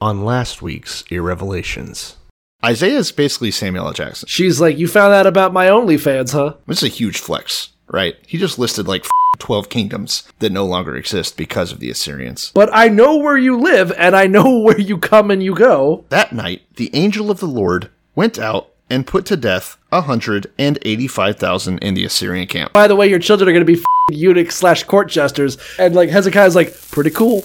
[0.00, 2.16] on last week's Irrevelations.
[2.64, 3.92] Isaiah is basically Samuel L.
[3.92, 4.26] Jackson.
[4.28, 6.54] She's like, you found out about my OnlyFans, huh?
[6.66, 8.16] This is a huge flex, right?
[8.26, 9.06] He just listed like
[9.38, 12.50] 12 kingdoms that no longer exist because of the Assyrians.
[12.54, 16.04] But I know where you live, and I know where you come and you go.
[16.08, 21.94] That night, the angel of the Lord went out and put to death 185,000 in
[21.94, 22.72] the Assyrian camp.
[22.72, 25.58] By the way, your children are going to be f***ing eunuchs slash court jesters.
[25.78, 27.44] And like Hezekiah's like, pretty cool.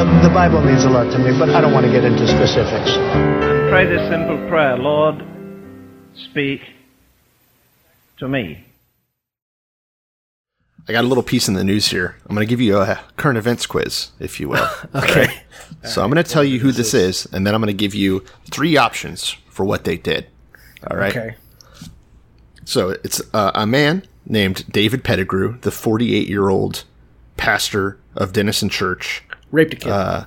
[0.00, 2.26] The, the Bible means a lot to me, but I don't want to get into
[2.26, 2.92] specifics.
[3.68, 5.22] Pray this simple prayer Lord,
[6.14, 6.62] speak
[8.16, 8.64] to me.
[10.88, 12.16] I got a little piece in the news here.
[12.26, 14.66] I'm going to give you a current events quiz, if you will.
[14.94, 15.42] okay.
[15.84, 17.94] So I'm going to tell you who this is, and then I'm going to give
[17.94, 20.28] you three options for what they did.
[20.90, 21.14] All right.
[21.14, 21.36] Okay.
[22.64, 26.84] So it's uh, a man named David Pettigrew, the 48 year old
[27.36, 29.24] pastor of Denison Church.
[29.50, 29.90] Raped a kid.
[29.90, 30.24] Uh,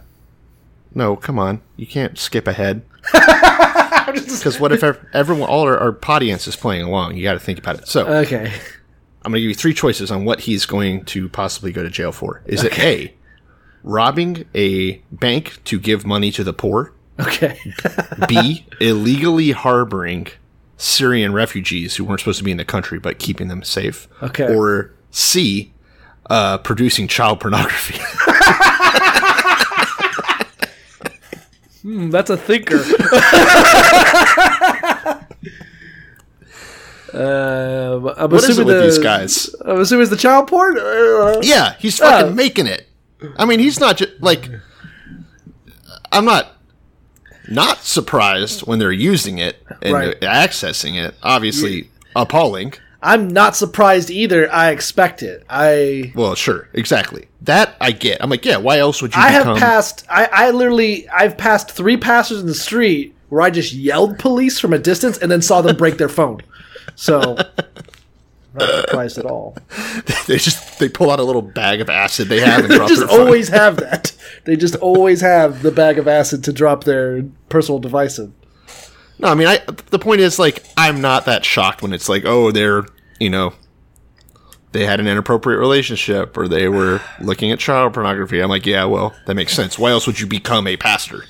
[0.96, 1.62] No, come on.
[1.76, 2.84] You can't skip ahead.
[4.14, 7.16] Because what if everyone, all our, our audience is playing along?
[7.16, 7.88] You got to think about it.
[7.88, 8.52] So okay.
[9.24, 11.90] I'm going to give you three choices on what he's going to possibly go to
[11.90, 12.42] jail for.
[12.46, 13.14] Is it A,
[13.82, 16.94] robbing a bank to give money to the poor?
[17.20, 17.58] Okay.
[18.28, 20.28] B, illegally harboring
[20.78, 24.08] Syrian refugees who weren't supposed to be in the country but keeping them safe?
[24.22, 24.54] Okay.
[24.54, 25.72] Or C,
[26.30, 28.00] uh, producing child pornography?
[31.84, 32.78] Hmm, that's a thinker.
[37.14, 39.54] Um, I'm What is it with the- these guys?
[39.66, 40.78] I'm assuming it's the child porn.
[40.80, 42.34] Uh, Yeah, he's fucking Oh.
[42.34, 42.88] making it.
[43.38, 44.50] I mean, he's not just like.
[46.12, 46.50] I'm not
[47.50, 50.20] not surprised when they're using it and Right.
[50.22, 51.16] accessing it.
[51.24, 52.74] Obviously, appalling.
[53.04, 54.52] I'm not surprised either.
[54.52, 55.44] I expect it.
[55.50, 57.28] I Well, sure, exactly.
[57.42, 58.24] That I get.
[58.24, 58.58] I'm like, yeah.
[58.58, 59.22] Why else would you?
[59.22, 60.06] I have passed.
[60.10, 64.60] I, I literally I've passed three pastors in the street where I just yelled police
[64.60, 66.42] from a distance and then saw them break their phone.
[66.96, 67.36] So
[68.54, 69.58] not surprised at all.
[70.26, 72.88] They just they pull out a little bag of acid they have and They drop
[72.88, 73.20] just their phone.
[73.22, 74.16] always have that.
[74.46, 78.34] They just always have the bag of acid to drop their personal device in.
[79.24, 79.60] No, I mean, I.
[79.90, 82.84] The point is, like, I'm not that shocked when it's like, oh, they're,
[83.20, 83.54] you know,
[84.74, 88.42] they had an inappropriate relationship or they were looking at child pornography.
[88.42, 89.80] I'm like, yeah, well, that makes sense.
[89.80, 91.24] Why else would you become a pastor,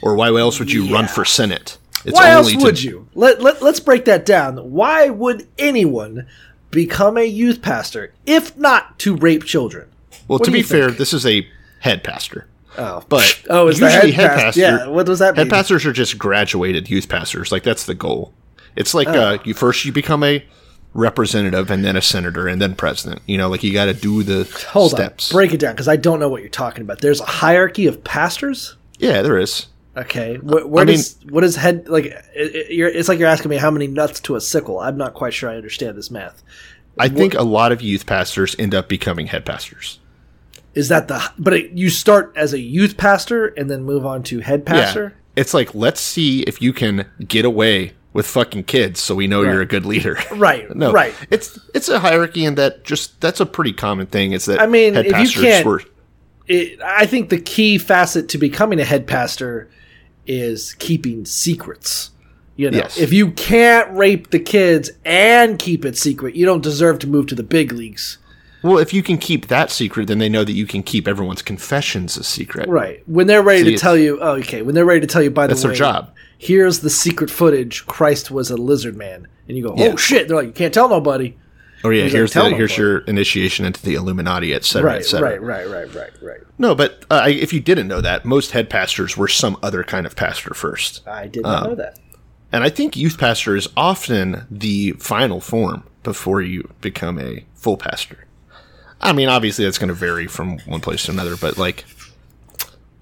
[0.00, 1.76] or why else would you run for senate?
[2.04, 3.08] It's Why else only to- would you?
[3.14, 4.58] Let, let, let's break that down.
[4.70, 6.26] Why would anyone
[6.70, 9.88] become a youth pastor if not to rape children?
[10.28, 11.48] Well, What to be fair, this is a
[11.80, 12.46] head pastor.
[12.76, 14.44] Oh, But oh, is the usually head, head pastor.
[14.44, 15.36] pastor- Yeah, what does that mean?
[15.36, 15.50] Head mean?
[15.50, 17.52] pastors are just graduated youth pastors.
[17.52, 18.32] Like that's the goal.
[18.76, 19.12] It's like Oh.
[19.12, 20.44] uh, you first you become a
[20.92, 23.20] representative and then a senator and then president.
[23.26, 25.30] You know, like you got to do the Hold steps.
[25.30, 27.00] on, break it down because I don't know what you're talking about.
[27.00, 28.76] There's a hierarchy of pastors.
[28.98, 29.66] Yeah, there is.
[29.96, 32.06] Okay, where, where I mean- does what is head like?
[32.06, 34.80] It, it- you're, it's like you're asking me how many Knuts to a sickle.
[34.80, 36.42] I'm not quite sure I understand this math.
[36.98, 39.98] I think a lot of youth pastors end up becoming head pastors.
[40.74, 41.22] Is that the?
[41.38, 45.14] But it, you start as a youth pastor and then move on to head pastor.
[45.36, 45.42] Yeah.
[45.42, 49.42] It's like let's see if you can get away with fucking kids so we know
[49.42, 50.16] you're a good leader.
[50.32, 50.92] Right, no.
[50.92, 51.14] right.
[51.30, 54.66] It's it's a hierarchy and that just that's a pretty common thing is that I
[54.66, 55.82] mean, head if you can't- were
[56.46, 59.68] It, I think the key facet to becoming a head pastor
[60.26, 62.10] is keeping secrets.
[62.56, 62.98] You know, Yes.
[62.98, 67.26] if you can't rape the kids and keep it secret, you don't deserve to move
[67.28, 68.18] to the big leagues.
[68.64, 71.42] Well, if you can keep that secret, then they know that you can keep everyone's
[71.42, 72.68] confessions a secret.
[72.68, 73.02] Right.
[73.06, 75.30] When they're ready See, to tell you, oh, okay, when they're ready to tell you,
[75.30, 76.14] by the That's way, their job.
[76.38, 77.86] Here's the secret footage.
[77.86, 79.90] Christ was a lizard man, and you go, Yeah.
[79.92, 80.26] oh shit!
[80.28, 81.36] They're like, you can't tell nobody.
[81.84, 85.32] Oh yeah, here's the, here's your initiation into the Illuminati, et cetera, et cetera.
[85.32, 86.40] right, right, right, right, right.
[86.56, 89.84] No, but uh, I- if you didn't know that, most head pastors were some other
[89.84, 91.06] kind of pastor first.
[91.06, 91.98] I did not Um, know that.
[92.52, 97.76] And I think youth pastor is often the final form before you become a full
[97.76, 98.24] pastor.
[99.04, 101.84] I mean, obviously that's going to vary from one place to another, but like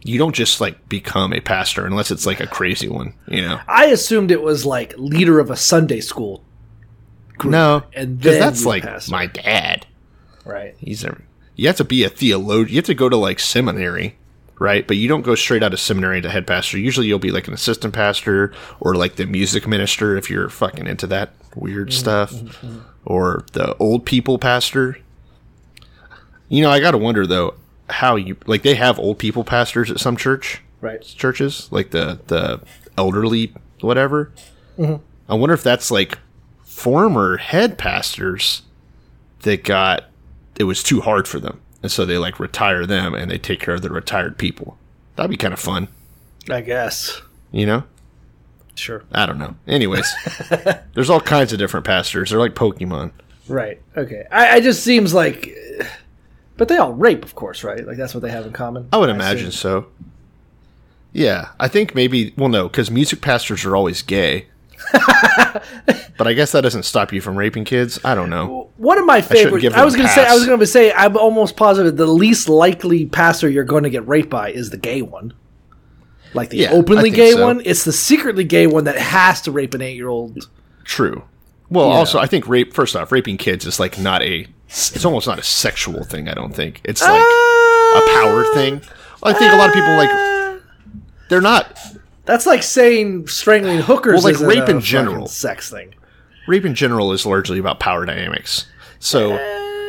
[0.05, 3.61] you don't just like become a pastor unless it's like a crazy one, you know.
[3.69, 6.43] I assumed it was like leader of a Sunday school.
[7.45, 9.11] No, and that's like pastor.
[9.11, 9.87] my dad.
[10.45, 10.75] Right.
[10.79, 11.17] He's a.
[11.57, 12.69] You have to be a theologian.
[12.69, 14.17] You have to go to like seminary,
[14.59, 14.87] right?
[14.87, 16.79] But you don't go straight out of seminary to head pastor.
[16.79, 20.87] Usually, you'll be like an assistant pastor or like the music minister if you're fucking
[20.87, 22.65] into that weird Mm-hmm, stuff,
[23.05, 24.99] or the old people pastor.
[26.53, 27.55] You know, I gotta wonder though
[27.89, 31.01] how you like they have old people pastors at some church Right.
[31.01, 32.61] churches, like the the
[32.99, 34.31] elderly whatever.
[34.79, 35.03] Mm-hmm.
[35.31, 36.19] I wonder if that's like
[36.65, 38.63] former head pastors
[39.43, 40.05] that got
[40.59, 43.61] it was too hard for them, and so they like retire them and they take
[43.61, 44.77] care of the retired people.
[45.17, 45.89] That'd be kind of fun,
[46.51, 47.23] I guess.
[47.51, 47.85] you know.
[48.75, 49.05] Sure.
[49.13, 49.55] I don't know.
[49.67, 50.11] Anyways,
[50.95, 52.31] there's all kinds of different pastors.
[52.31, 53.13] They're like Pokemon.
[53.49, 53.81] Right.
[53.97, 54.25] Okay.
[54.31, 55.55] I, I just seems like,
[56.57, 57.87] but they all rape, of course, right?
[57.87, 58.89] Like that's what they have in common.
[58.93, 59.87] I would imagine so.
[61.13, 62.33] Yeah, I think maybe.
[62.37, 64.47] Well, no, because music pastors are always gay.
[64.93, 67.99] but I guess that doesn't stop you from raping kids.
[68.05, 68.71] I don't know.
[68.77, 69.61] One of my favorite.
[69.61, 70.27] give I, was going to say.
[70.27, 70.93] I was going to say.
[70.93, 74.77] I'm almost positive the least likely pastor you're going to get raped by is the
[74.79, 75.35] gay one.
[76.35, 77.45] Like the Yeah, openly gay so.
[77.45, 77.63] one.
[77.65, 80.49] It's the secretly gay one that has to rape an eight year old.
[80.85, 81.25] True.
[81.69, 82.19] Well, You also.
[82.19, 82.73] I think rape.
[82.73, 84.47] First off, raping kids is like not a.
[84.73, 86.29] It's almost not a sexual thing.
[86.29, 88.81] I don't think it's like a uh, power thing.
[89.23, 90.09] I think a lot of people like.
[90.11, 90.59] Uh,
[91.29, 91.79] they're not.
[92.25, 94.25] That's like saying strangling hookers.
[94.25, 95.27] Well, like rape a in general.
[95.27, 95.95] sex thing.
[96.47, 98.67] rape in general is largely about power dynamics.
[98.99, 99.35] So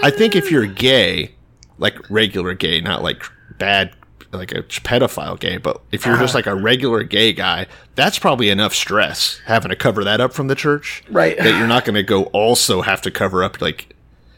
[0.03, 1.35] I think if you're gay,
[1.77, 3.23] like regular gay, not like
[3.57, 3.95] bad,
[4.31, 6.39] like a pedophile gay, but if you're just uh-huh.
[6.39, 10.47] like a regular gay guy, that's probably enough stress having to cover that up from
[10.47, 11.03] the church.
[11.09, 11.37] Right.
[11.37, 13.95] That you're not going to go also have to cover up, like,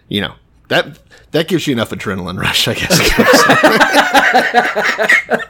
[0.07, 0.35] you know,
[0.69, 0.99] that.
[1.31, 2.97] That gives you enough adrenaline rush, I guess.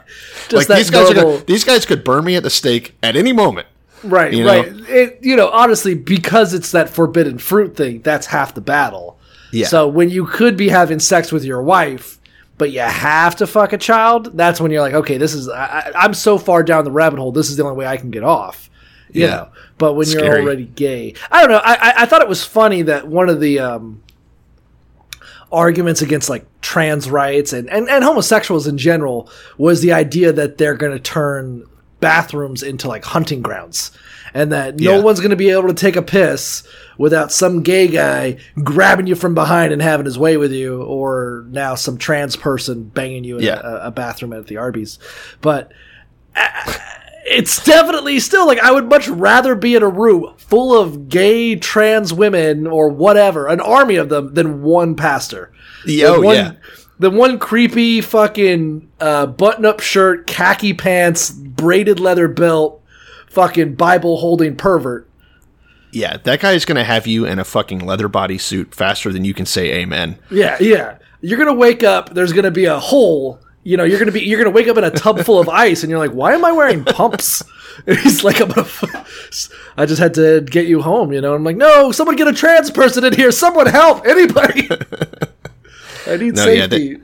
[0.52, 3.32] Like these guys, are gonna, these guys could burn me at the stake at any
[3.32, 3.66] moment.
[4.04, 4.62] Right, You know?
[4.62, 4.72] right.
[4.88, 9.18] It, you know, honestly, because it's that forbidden fruit thing, that's half the battle.
[9.52, 9.66] Yeah.
[9.66, 12.20] So when you could be having sex with your wife,
[12.58, 15.90] but you have to fuck a child, that's when you're like, okay, this is I,
[15.96, 17.32] I'm so far down the rabbit hole.
[17.32, 18.70] This is the only way I can get off.
[19.10, 19.30] You Yeah.
[19.30, 19.48] know.
[19.78, 21.60] But when you're already gay, I don't know.
[21.62, 24.02] I, I I thought it was funny that one of the um,
[25.52, 30.58] arguments against like trans rights and, and, and homosexuals in general was the idea that
[30.58, 31.64] they're going to turn
[32.00, 33.90] bathrooms into like hunting grounds
[34.34, 35.02] and that no Yeah.
[35.02, 36.62] one's going to be able to take a piss
[36.98, 41.46] without some gay guy grabbing you from behind and having his way with you or
[41.48, 43.60] now some trans person banging you in Yeah.
[43.62, 44.98] a, a bathroom at the Arby's.
[45.40, 45.72] But
[47.28, 51.56] it's definitely still like I would much rather be in a room full of gay
[51.56, 55.52] trans women or whatever, an army of them, than one pastor.
[55.84, 56.52] Yeah, oh, one, yeah.
[56.98, 62.82] The one creepy fucking uh, button-up shirt, khaki pants, braided leather belt,
[63.28, 65.08] fucking Bible holding pervert.
[65.92, 69.24] Yeah, that guy is going to have you in a fucking leather bodysuit faster than
[69.24, 70.18] you can say amen.
[70.30, 70.98] Yeah, yeah.
[71.20, 72.10] You're gonna wake up.
[72.10, 73.40] There's gonna be a hole.
[73.66, 74.20] You know, you're gonna be.
[74.20, 76.44] You're gonna wake up in a tub full of ice, and you're like, "Why am
[76.44, 77.42] I wearing pumps?"
[77.86, 78.62] And he's like, "I'm gonna.
[78.66, 81.34] f- I just had to get you home." You know.
[81.34, 83.32] I'm like, "No, someone get a trans person in here.
[83.32, 84.68] Someone help anybody.
[86.06, 87.00] I need No, yeah, safety." they-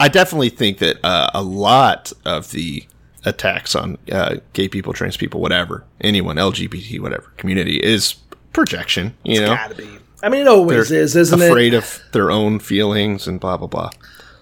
[0.00, 2.84] I definitely think that uh, a lot of the
[3.26, 8.14] attacks on uh, gay people, trans people, whatever, anyone, LGBT, whatever community is
[8.54, 9.14] projection.
[9.22, 9.88] You know, Gotta be.
[10.22, 11.76] I mean, it always they're is, isn't afraid it?
[11.78, 13.90] Afraid of their own feelings and blah blah blah.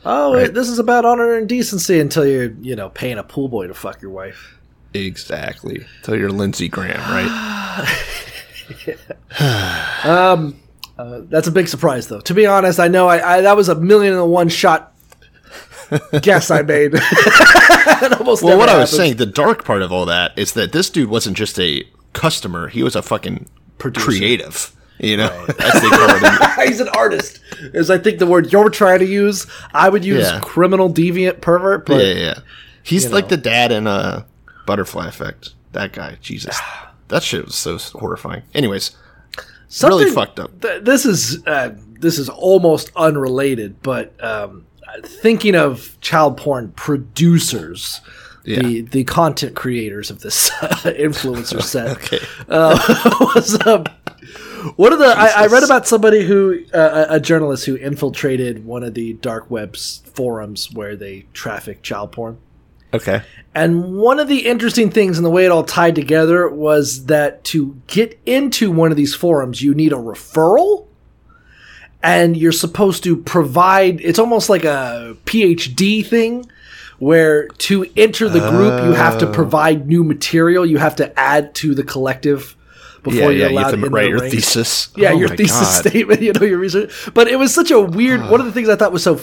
[0.05, 3.49] Oh, it, this is about honor and decency until you're, you know, paying a pool
[3.49, 4.59] boy to fuck your wife.
[4.93, 5.87] Exactly.
[5.99, 8.11] Until you're Lindsey Graham, right?
[10.05, 10.57] Um,
[10.97, 12.21] That's a big surprise, though.
[12.21, 14.95] To be honest, I know I, I that was a million and one shot
[16.23, 16.95] guess I made.
[18.19, 20.91] Almost well, what I was saying, the dark part of all that is that this
[20.91, 23.47] dude wasn't just a customer; he was a fucking
[23.79, 24.75] creative.
[24.99, 26.09] You know, as they call
[26.61, 26.69] it.
[26.69, 27.41] he's an artist.
[27.61, 29.47] Is I think the word you're trying to use.
[29.73, 30.39] I would use Yeah.
[30.41, 31.85] criminal, deviant, pervert.
[31.87, 32.35] But yeah, yeah, yeah.
[32.85, 33.31] He's like know.
[33.31, 34.25] the dad in uh,
[34.67, 35.51] Butterfly Effect.
[35.73, 36.59] That guy, Jesus,
[37.09, 38.43] that shit was so horrifying.
[38.55, 38.93] Anyways,
[39.69, 40.61] something, really fucked up.
[40.63, 44.65] th- this is uh, this is almost unrelated, but um,
[45.03, 48.01] thinking of child porn producers.
[48.45, 48.83] The, Yeah.
[48.91, 50.51] the content creators of this
[50.85, 52.21] influencer set Okay.
[52.49, 52.79] uh,
[53.35, 53.87] was um,
[54.77, 58.65] one of the I, I read about somebody who uh, a a journalist who infiltrated
[58.65, 62.39] one of the dark web's forums where they traffic child porn.
[62.93, 63.23] Okay.
[63.57, 67.43] And one of the interesting things and the way it all tied together was that
[67.45, 70.87] to get into one of these forums, you need a referral.
[72.03, 76.49] And you're supposed to provide, it's almost like a PhD thing
[76.99, 80.65] where to enter the group you have to provide new material.
[80.65, 82.57] You have to add to the collective
[83.05, 83.47] before yeah, you're yeah.
[83.49, 84.35] You allowed have to write your ranks.
[84.35, 84.89] thesis.
[84.97, 85.81] Yeah, Oh your thesis God.
[85.89, 86.93] statement, you know, your research.
[87.15, 88.21] But it was such a weird.
[88.29, 89.21] one of the things I thought was so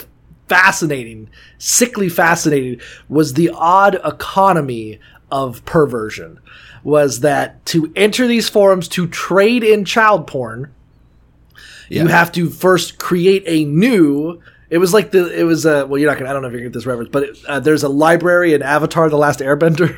[0.48, 5.00] fascinating, sickly fascinating, was the odd economy
[5.32, 6.40] of perversion.
[6.84, 10.74] Was that to enter these forums to trade in child porn?
[11.90, 14.42] You have to first create a new.
[14.70, 15.28] It was like the.
[15.38, 16.30] It was uh, well, you're not gonna.
[16.30, 18.62] I don't know if you're get this reference, but it, uh, there's a library in
[18.64, 19.98] Avatar: The Last Airbender.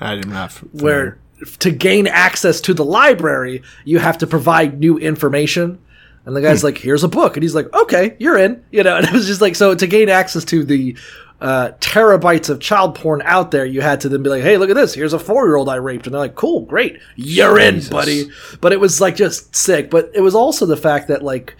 [0.00, 1.18] I'm not f- where
[1.58, 5.78] to gain access to the library, you have to provide new information.
[6.24, 8.96] And the guy's like, "Here's a book," and he's like, "Okay, you're in." You know,
[8.98, 10.96] and it was just like, so to gain access to the
[11.40, 14.70] uh, terabytes of child porn out there, you had to then be like, "Hey, look
[14.70, 14.94] at this!
[14.94, 17.86] Here's a four year old I raped," and they're like, "Cool, great, you're Jesus.
[17.86, 19.90] in, buddy." But it was like just sick.
[19.90, 21.56] But it was also the fact that like.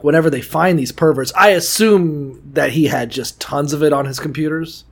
[0.00, 4.06] Whenever they find these perverts, I assume that he had just tons of it on
[4.06, 4.84] his computers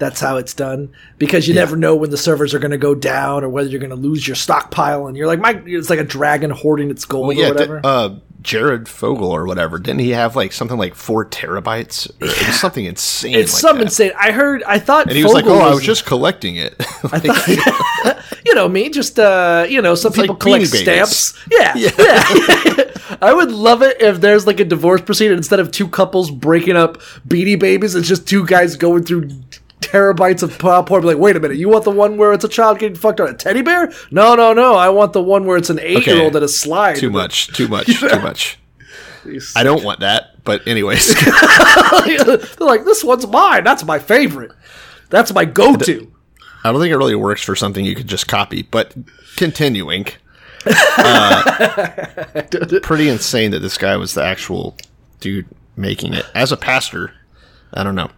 [0.00, 2.94] that's how it's done because you never know when the servers are going to go
[2.94, 6.00] down or whether you're going to lose your stockpile and you're like my it's like
[6.00, 8.10] a dragon hoarding its gold Well, or whatever d- uh,
[8.42, 9.78] Jared Fogle or whatever.
[9.78, 12.08] Didn't he have like something like four terabytes?
[12.22, 13.34] Or It was something insane.
[13.34, 13.82] it's like some that.
[13.84, 16.74] insane i heard i thought And he was like, "Oh, I was just collecting it."
[17.12, 17.24] Like,
[18.46, 21.92] you know me just uh you know some It's like people collect stamps yeah yeah,
[23.22, 26.76] i would love it if there's like a divorce proceeding instead of two couples breaking
[26.76, 29.28] up beanie babies it's just two guys going through
[29.80, 31.02] terabytes of porn.
[31.02, 33.20] Be like, wait a minute, you want the one where it's a child getting fucked
[33.20, 33.92] on a teddy bear?
[34.10, 34.74] No, no, no.
[34.74, 36.96] I want the one where it's an eight year old at a slide.
[36.96, 38.58] too much, too much, too much.
[39.54, 43.64] I don't want that, but anyways, They're like, this one's mine.
[43.64, 44.52] That's my favorite.
[45.10, 46.12] That's my go to.
[46.64, 48.62] I don't think it really works for something you could just copy.
[48.62, 48.94] But
[49.36, 50.06] continuing,
[50.66, 52.42] uh,
[52.82, 54.76] pretty insane that this guy was the actual
[55.20, 55.46] dude
[55.76, 57.12] making it as a pastor.
[57.74, 58.10] I don't know.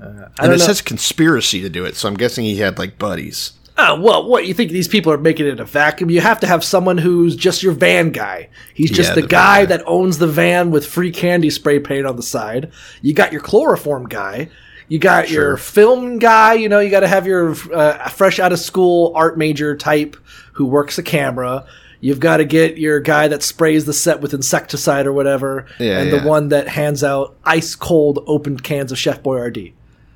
[0.00, 0.56] And it know.
[0.56, 3.52] says conspiracy to do it, so I'm guessing he had like buddies.
[3.82, 6.10] Oh, well, what you think these people are making it in a vacuum?
[6.10, 8.50] You have to have someone who's just your van guy.
[8.74, 12.06] He's just Yeah, the, the guy that owns the van with free candy spray paint
[12.06, 12.72] on the side.
[13.00, 14.50] You got your chloroform guy.
[14.88, 16.54] You got your film guy.
[16.54, 20.16] You know, you got to have your uh, fresh out of school art major type
[20.54, 21.64] who works the camera.
[22.00, 26.00] You've got to get your guy that sprays the set with insecticide or whatever, Yeah,
[26.00, 26.18] and yeah.
[26.18, 29.72] the one that hands out ice cold opened cans of Chef Boyardee.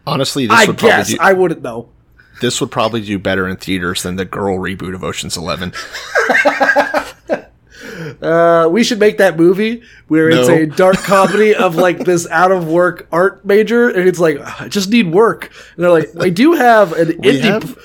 [0.07, 1.89] Honestly, this I would probably guess do, I wouldn't know.
[2.41, 5.73] this would probably do better in theaters than the girl reboot of Ocean's Eleven.
[8.21, 12.51] Uh, we should make that movie where it's a dark comedy of like this out
[12.51, 15.51] of work art major, and it's like I just need work.
[15.77, 17.79] And they're like, I do have an indie, have-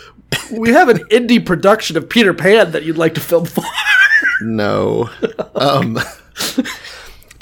[0.52, 3.64] we have an indie production of Peter Pan that you'd like to film for.
[4.42, 5.10] No.
[5.56, 6.00] Um,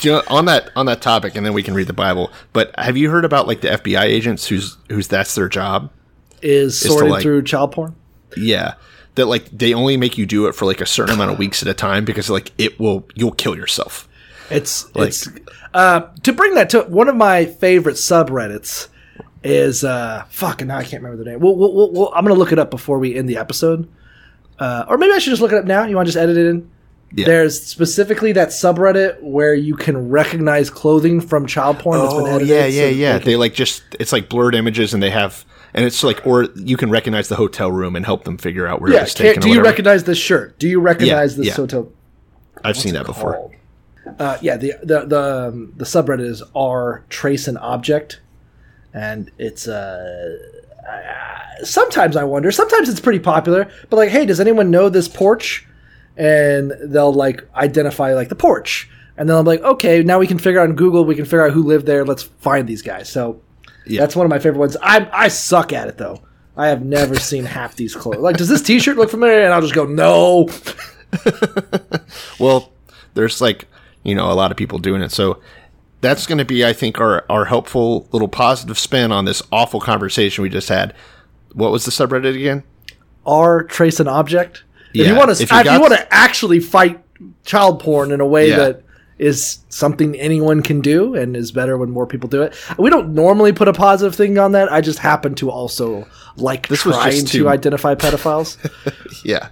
[0.02, 2.32] you know, on that on that topic, and then we can read the Bible.
[2.54, 5.92] But have you heard about like the FBI agents who's who's that's their job?
[6.42, 7.96] Is to, sorting like- through child porn.
[8.36, 8.76] Yeah,
[9.16, 11.62] that like they only make you do it for like a certain amount of weeks
[11.64, 14.08] at a time because like it will you'll kill yourself.
[14.50, 15.28] It's Like- it's
[15.74, 18.88] uh, to bring that to one of my favorite subreddits
[19.44, 21.40] is uh fucking now I can't remember the name.
[21.40, 23.88] We'll, we'll, we'll, we'll- I'm gonna look it up before we end the episode,
[24.60, 25.84] uh, or maybe I should just look it up now.
[25.86, 26.70] You want to just edit it in?
[27.14, 27.26] Yeah.
[27.26, 32.36] There's specifically that subreddit where you can recognize clothing from child porn that's been Oh
[32.36, 32.48] edited.
[32.50, 33.14] yeah, so yeah, yeah.
[33.14, 36.28] they can- They like just it's like blurred images, and they have and it's like
[36.28, 39.04] or you can recognize the hotel room and help them figure out where it yeah.
[39.04, 39.42] was can- taken.
[39.42, 39.72] do or you whatever.
[39.72, 40.60] recognize this shirt?
[40.60, 41.54] Do you recognize Yeah, this yeah.
[41.56, 41.92] hotel?
[42.64, 43.52] I've seen that before.
[44.20, 48.20] Uh, yeah, the the the um, the subreddit is r trace an object,
[48.94, 50.38] and it's uh,
[50.90, 52.52] uh, sometimes I wonder.
[52.52, 55.67] Sometimes it's pretty popular, but like, hey, does anyone know this porch?
[56.18, 60.40] And they'll like identify like the porch, and then I'm like, okay, now we can
[60.40, 62.04] figure out on Google, we can figure out who lived there.
[62.04, 63.08] Let's find these guys.
[63.10, 63.40] So
[63.86, 64.00] Yeah.
[64.02, 64.76] that's one of my favorite ones.
[64.82, 66.22] I I suck at it though.
[66.56, 68.18] I have never seen half these clothes.
[68.18, 69.42] Like, does this T-shirt look familiar?
[69.44, 70.50] And I'll just go, no.
[72.40, 72.72] Well,
[73.14, 73.66] there's like
[74.04, 75.40] you know a lot of people doing it, so
[76.02, 79.80] that's going to be, I think, our our helpful little positive spin on this awful
[79.80, 80.94] conversation we just had.
[81.54, 82.64] What was the subreddit again?
[83.26, 84.64] R trace an object.
[85.04, 87.00] If you want to, you you, want to actually fight
[87.46, 88.58] child porn in a way Yeah.
[88.58, 88.84] that
[89.18, 92.54] is something anyone can do and is better when more people do it.
[92.78, 94.72] We don't normally put a positive thing on that.
[94.72, 98.58] I just happen to also like This was trying to identify pedophiles.
[99.26, 99.50] Yeah.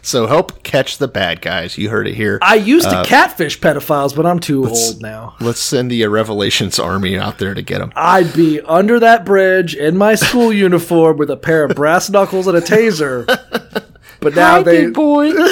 [0.00, 1.76] So help catch the bad guys.
[1.76, 2.38] You heard it here.
[2.40, 5.34] I used Uh, to catfish pedophiles, but I'm too old now.
[5.40, 7.92] Let's send the Revelations army out there to get them.
[7.94, 12.46] I'd be under that bridge in my school uniform with a pair of brass knuckles
[12.46, 13.26] and a taser.
[14.24, 15.30] But now they boy.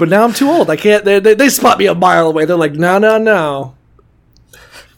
[0.00, 0.70] But now I'm too old.
[0.70, 1.04] I can't.
[1.04, 2.46] They, they, they spot me a mile away.
[2.46, 3.74] They're like, no, no, no.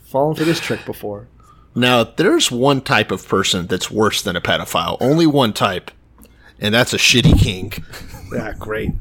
[0.04, 1.26] Fallen for this trick before.
[1.74, 4.96] Now, there's one type of person that's worse than a pedophile.
[5.00, 5.90] Only one type,
[6.60, 7.72] and that's a shitty king.
[8.32, 8.92] Yeah, great.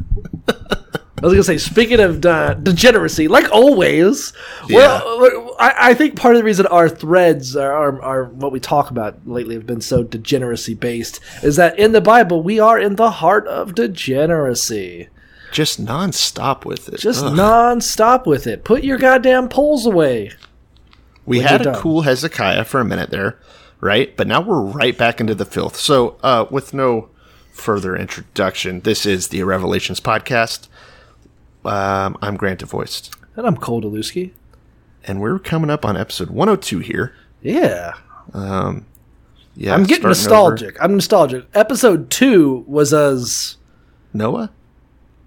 [1.21, 4.33] I was gonna say, speaking of uh, degeneracy, like always,
[4.69, 8.59] well, I, I think part of the reason our threads are, are, are what we
[8.59, 12.79] talk about lately have been so degeneracy based is that in the Bible we are
[12.79, 15.09] in the heart of degeneracy,
[15.51, 16.99] Just nonstop with it.
[16.99, 17.35] just Ugh.
[17.35, 18.63] non-stop with it.
[18.63, 20.31] Put your goddamn poles away.
[21.25, 21.75] we when had a done.
[21.75, 23.37] cool Hezekiah for a minute there,
[23.79, 24.15] right?
[24.17, 25.75] But now we're right back into the filth.
[25.75, 27.09] So, uh, with no
[27.51, 30.67] further introduction, this is the Revelations podcast.
[31.63, 33.11] Um, I'm Grant DeVoist.
[33.35, 34.31] And I'm Cole Delusky.
[35.03, 37.13] and we're coming up on episode 102 here.
[37.41, 37.93] Yeah,
[38.33, 38.85] Um,
[39.55, 40.49] Yeah, I'm getting starting over.
[40.51, 40.77] nostalgic.
[40.83, 41.45] I'm nostalgic.
[41.53, 43.57] Episode two was as
[44.13, 44.51] Noah,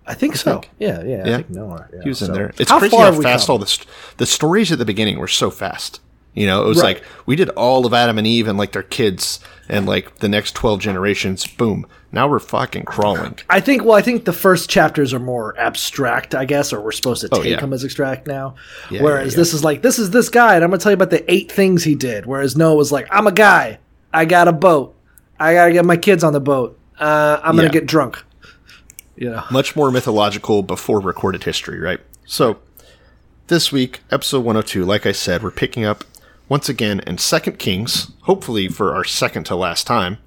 [0.07, 0.53] I think so.
[0.61, 0.71] think.
[0.79, 1.89] Yeah, yeah, I think Noah.
[1.93, 2.01] Yeah.
[2.05, 2.53] he was in there.
[2.59, 3.55] It's how crazy how fast come?
[3.55, 3.89] all the st-
[4.19, 6.01] the stories at the beginning were so fast.
[6.35, 6.97] You know, it was Right.
[6.97, 9.39] like we did all of Adam and Eve and like their kids
[9.69, 11.47] and like the next 12 generations.
[11.47, 11.87] Boom.
[12.11, 13.39] Now we're fucking crawling.
[13.49, 13.85] I think.
[13.85, 17.29] Well, I think the first chapters are more abstract, I guess, or we're supposed to
[17.33, 17.61] Oh, take yeah.
[17.61, 18.55] them as abstract now.
[18.91, 20.95] Yeah, Whereas yeah, this is like, this is this guy, and I'm gonna tell you
[20.95, 22.27] about the eight things he did.
[22.27, 23.79] Whereas Noah was like, I'm a guy,
[24.13, 24.95] I got a boat,
[25.41, 27.73] I gotta get my kids on the boat, uh, I'm gonna Yeah.
[27.73, 28.23] get drunk.
[29.17, 32.01] You know, much more mythological before recorded history, right?
[32.27, 32.57] So,
[33.47, 36.03] this week, episode 102, like I said, we're picking up
[36.49, 40.19] once again in Second Kings, hopefully for our second to last time.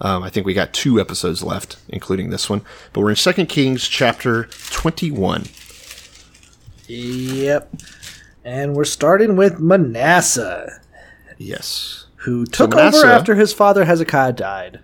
[0.00, 2.62] Um, I think we got two episodes left, including this one.
[2.92, 5.44] But we're in Second Kings chapter 21.
[6.88, 7.74] Yep.
[8.44, 10.80] And we're starting with Manasseh,
[11.38, 14.80] Yes, who took Manasseh- over after his father Hezekiah died.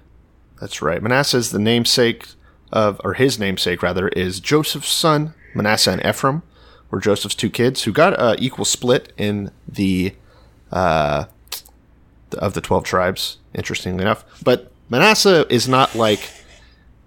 [0.60, 1.02] that's right.
[1.02, 2.28] Manasseh is the namesake
[2.72, 6.42] of, or his namesake rather, is Joseph's son, Manasseh and Ephraim,
[6.90, 10.14] were Joseph's two kids who got uh, equal split in the
[10.72, 11.24] uh,
[12.34, 14.24] of the 12 tribes, interestingly enough.
[14.42, 16.30] But Manasseh is not like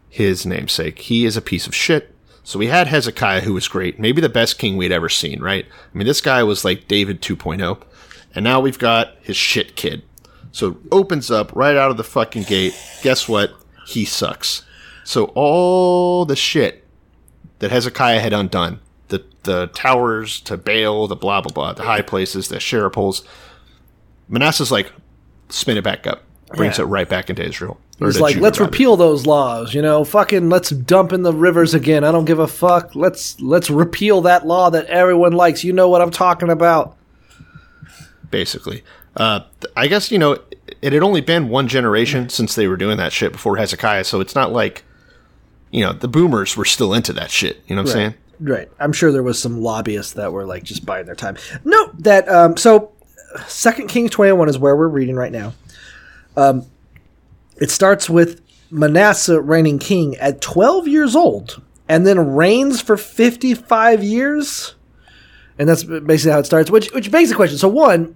[0.09, 0.99] his namesake.
[0.99, 2.15] He is a piece of shit.
[2.43, 5.65] So we had Hezekiah, who was great, maybe the best king we'd ever seen, right?
[5.65, 7.81] I mean, this guy was like David 2.0.
[8.33, 10.03] And now we've got his shit kid.
[10.51, 12.75] So it opens up right out of the fucking gate.
[13.03, 13.53] Guess what?
[13.87, 14.63] He sucks.
[15.03, 16.87] So all the shit
[17.59, 22.01] that Hezekiah had undone, the the towers to Baal, the blah blah blah, the high
[22.01, 23.23] places, the Asherah poles,
[24.31, 24.91] Manasseh's like,
[25.49, 26.23] spin it back up,
[26.55, 26.85] brings Yeah.
[26.85, 27.79] it right back into Israel.
[27.99, 28.71] He's like, Judah, let's rather.
[28.71, 32.03] repeal those laws, you know, fucking let's dump in the rivers again.
[32.03, 32.95] I don't give a fuck.
[32.95, 35.63] Let's let's repeal that law that everyone likes.
[35.63, 36.97] You know what I'm talking about.
[38.29, 38.83] basically.
[39.15, 39.41] Uh,
[39.75, 40.39] I guess you know
[40.81, 44.19] it had only been one generation since they were doing that shit before Hezekiah, so
[44.21, 44.83] it's not like
[45.69, 47.61] you know the boomers were still into that shit.
[47.67, 48.13] You know what I'm saying?
[48.39, 48.69] Right.
[48.79, 51.37] I'm sure there was some lobbyists that were like just buying their time.
[51.65, 52.91] Note that um so
[53.47, 55.53] Second Kings 21 is where we're reading right now.
[56.35, 56.65] Um
[57.57, 58.41] it starts with
[58.71, 64.75] Manasseh reigning king at 12 years old and then reigns for 55 years.
[65.59, 67.57] And that's basically how it starts, which which begs the question.
[67.57, 68.15] So one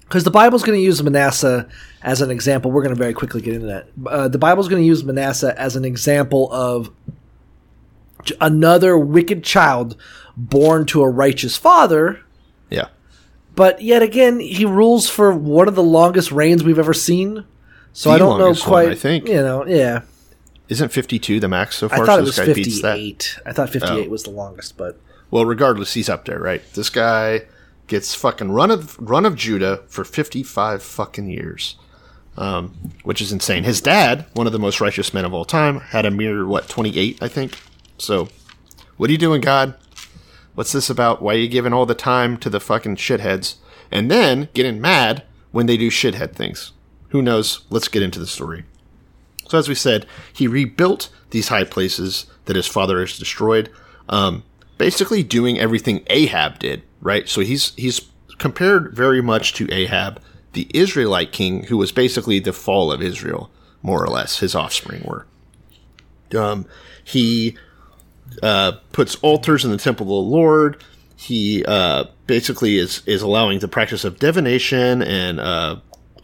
[0.00, 1.68] because the Bible's going to use Manasseh
[2.02, 2.70] as an example.
[2.70, 3.88] We're going to very quickly get into that.
[4.06, 6.90] Uh, the Bible's going to use Manasseh as an example of
[8.40, 9.96] another wicked child
[10.36, 12.20] born to a righteous father.
[13.56, 17.44] But yet again, he rules for one of the longest reigns we've ever seen.
[17.92, 18.88] So The I don't know longest one, quite.
[18.90, 19.26] I think.
[19.28, 20.02] you know, yeah.
[20.68, 22.02] Isn't 52 the max so far?
[22.02, 22.92] I thought so it was this guy beats that.
[22.96, 23.38] fifty-eight.
[23.46, 24.10] I thought fifty-eight Oh.
[24.10, 26.62] was the longest, but Well, regardless, he's up there, right?
[26.74, 27.42] This guy
[27.86, 31.76] gets fucking run of run of Judah for 55 fucking years.
[32.36, 33.64] Um, which is insane.
[33.64, 36.68] His dad, one of the most righteous men of all time, had a mere what
[36.68, 37.58] 28, I think.
[37.96, 38.28] So,
[38.98, 39.72] what are you doing, God?
[40.56, 41.20] What's this about?
[41.20, 43.56] Why are you giving all the time to the fucking shitheads?
[43.92, 46.72] And then getting mad when they do shithead things.
[47.10, 47.60] Who knows?
[47.68, 48.64] Let's get into the story.
[49.48, 53.70] So, as we said, he rebuilt these high places that his father has destroyed,
[54.08, 54.44] um,
[54.78, 57.28] basically doing everything Ahab did, right?
[57.28, 58.00] So he's he's
[58.38, 60.22] compared very much to Ahab,
[60.54, 63.50] the Israelite king, who was basically the fall of Israel,
[63.82, 64.38] more or less.
[64.38, 65.26] His offspring were.
[66.34, 66.64] Um,
[67.04, 67.58] he
[68.42, 70.82] uh, puts altars in the temple of the Lord.
[71.16, 75.76] He uh, basically is is allowing the practice of divination and uh,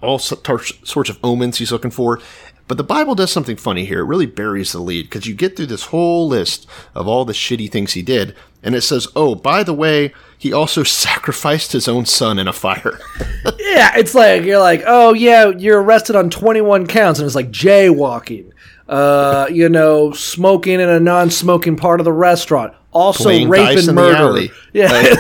[0.03, 2.21] all sorts of omens he's looking for.
[2.69, 4.01] But the Bible does something funny here.
[4.01, 7.33] It really buries the lead because you get through this whole list of all the
[7.33, 11.89] shitty things he did, and it says, "Oh, by the way, he also sacrificed his
[11.89, 12.99] own son in a fire."
[13.59, 17.51] yeah, it's like you're like, oh yeah, you're arrested on 21 counts, and it's like
[17.51, 18.52] jaywalking,
[18.89, 23.95] uh, you know, smoking in a non-smoking part of the restaurant, also Playing rape and
[23.95, 24.53] murder.
[24.73, 24.89] Yeah,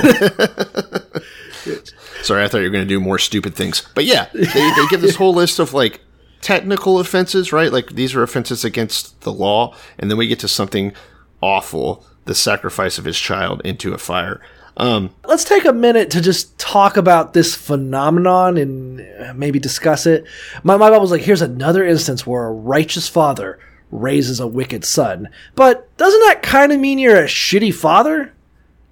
[2.22, 3.86] Sorry, I thought you were going to do more stupid things.
[3.94, 6.00] But yeah, they, they give this whole list of like
[6.40, 7.72] technical offenses, right?
[7.72, 9.74] Like these are offenses against the law.
[9.98, 10.92] And then we get to something
[11.40, 14.40] awful the sacrifice of his child into a fire.
[14.76, 20.06] Um, Let's take a minute to just talk about this phenomenon and uh, maybe discuss
[20.06, 20.24] it.
[20.62, 23.58] My, my Bible's like, here's another instance where a righteous father
[23.90, 25.28] raises a wicked son.
[25.54, 28.32] But doesn't that kind of mean you're a shitty father?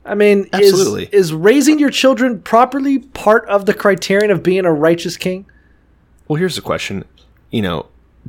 [0.05, 1.09] I mean, is- Absolutely.
[1.13, 5.47] Is, raising your children properly part of the criterion of being a righteous king?
[6.29, 7.05] well, here's the question.
[7.51, 7.87] You know,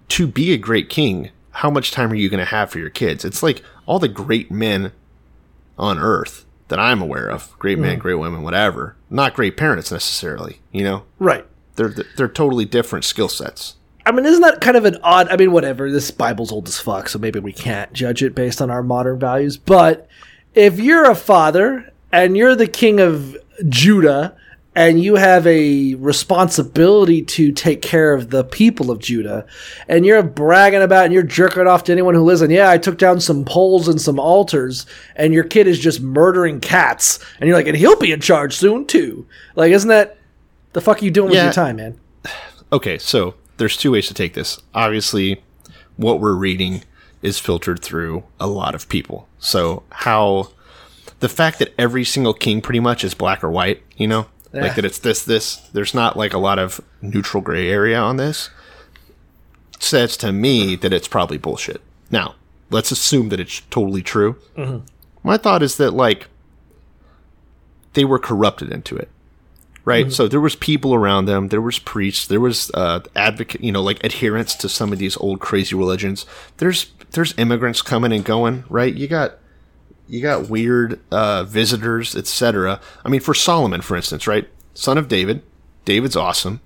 [0.09, 2.89] to be a great king, how much time are you going to have for your
[2.89, 3.23] kids?
[3.23, 4.91] It's like all the great men
[5.77, 8.01] on earth that I'm aware of, great men, mm.
[8.01, 11.03] great women, whatever, not great parents necessarily, you know?
[11.19, 11.45] Right.
[11.75, 13.75] They're they're totally different skill sets.
[14.05, 15.27] I mean, isn't that kind of an odd?
[15.29, 15.91] I mean, whatever.
[15.91, 19.19] This Bible's old as fuck, so maybe we can't judge it based on our modern
[19.19, 19.57] values.
[19.57, 20.07] But
[20.55, 23.37] if you're a father and you're the king of
[23.69, 24.35] Judah
[24.75, 29.45] and you have a responsibility to take care of the people of Judah,
[29.87, 32.97] and you're bragging about and you're jerking off to anyone who listens, yeah, I took
[32.97, 37.57] down some poles and some altars, and your kid is just murdering cats, and you're
[37.57, 39.25] like, and he'll be in charge soon too.
[39.55, 40.17] Like, isn't that
[40.73, 41.99] the fuck are you doing with your time, man?
[42.71, 44.61] Okay, so there's two ways to take this.
[44.73, 45.43] Obviously,
[45.97, 46.83] what we're reading
[47.21, 49.27] is filtered through a lot of people.
[49.37, 50.51] So how
[51.19, 54.61] the fact that every single king pretty much is black or white, you know, Yeah.
[54.63, 55.55] like that it's this this.
[55.73, 58.49] There's not like a lot of neutral gray area on this.
[59.79, 61.81] Says to me that it's probably bullshit.
[62.11, 62.35] Now,
[62.69, 64.35] let's assume that it's totally true.
[65.23, 66.27] My thought is that like
[67.93, 69.09] they were corrupted into it
[69.83, 73.71] right so there was people around them there was priests there was uh advocate you
[73.71, 76.25] know like adherence to some of these old crazy religions
[76.57, 79.37] there's there's immigrants coming and going right you got
[80.11, 85.07] you got weird uh visitors etc i mean for solomon for instance right son of
[85.07, 85.41] david
[85.85, 86.59] david's awesome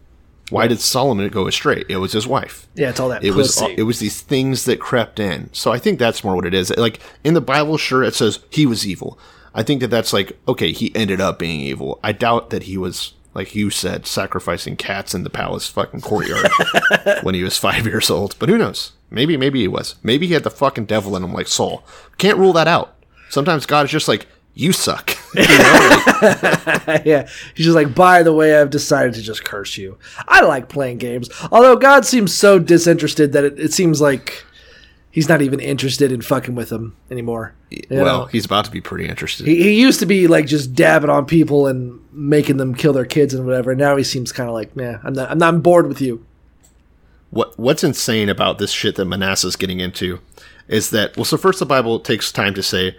[0.49, 3.55] why did solomon go astray it was his wife Yeah, it's all that it was
[3.55, 3.75] pussy.
[3.77, 5.49] it was these things that crept in.
[5.53, 6.71] So I think that's more what it is.
[6.77, 9.17] Like in the Bible, sure it says he was evil.
[9.55, 11.99] I think that that's like okay, he ended up being evil.
[12.03, 16.49] I doubt that he was like you said, sacrificing cats in the palace fucking courtyard
[17.23, 18.35] when he was five years old.
[18.37, 18.91] But who knows?
[19.09, 19.95] Maybe maybe he was.
[20.03, 21.83] Maybe he had the fucking devil in him like Saul.
[22.19, 22.94] Can't rule that out.
[23.29, 25.17] Sometimes God is just like you suck.
[25.35, 26.01] You know,
[27.03, 29.97] yeah, he's just like, by the way, I've decided to just curse you.
[30.29, 34.45] I like playing games, although God seems so disinterested that it, it seems like
[35.11, 37.53] he's not even interested in fucking with him anymore.
[37.89, 38.25] Well, know?
[38.25, 39.45] he's about to be pretty interested.
[39.45, 43.05] he, he used to be like just dabbing on people and making them kill their
[43.05, 43.75] kids and whatever.
[43.75, 46.25] Now he seems kind of like, man, I'm not, I'm not bored with you.
[47.29, 50.19] what what's insane about this shit that Manasseh's getting into
[50.67, 52.97] is that well, so first the Bible takes time to say,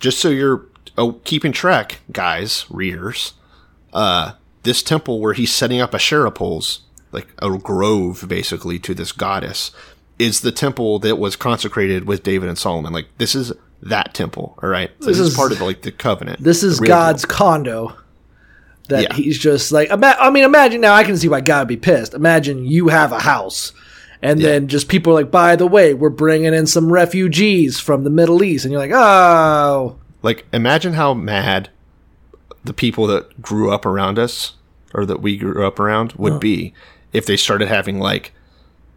[0.00, 3.34] just so you're oh, keeping track, guys, readers,
[3.92, 4.32] uh,
[4.62, 6.82] this temple where he's setting up Asherah poles,
[7.12, 9.70] like a grove basically to this goddess,
[10.18, 12.92] is the temple that was consecrated with David and Solomon.
[12.92, 14.90] Like this is that temple, all right.
[15.00, 16.42] So This this, is, part of like the covenant.
[16.42, 17.36] This is God's deal.
[17.36, 17.96] condo.
[18.88, 19.14] That Yeah.
[19.14, 20.94] he's just like, ima- I mean, imagine now.
[20.94, 22.14] I can see why God would be pissed.
[22.14, 23.72] Imagine you have a house,
[24.22, 28.04] and then just people are like, by the way, we're bringing in some refugees from
[28.04, 31.70] the Middle East, and you're like, oh, Like, imagine how mad
[32.64, 34.54] the people that grew up around us,
[34.94, 36.74] or that we grew up around, would be
[37.12, 38.32] if they started having like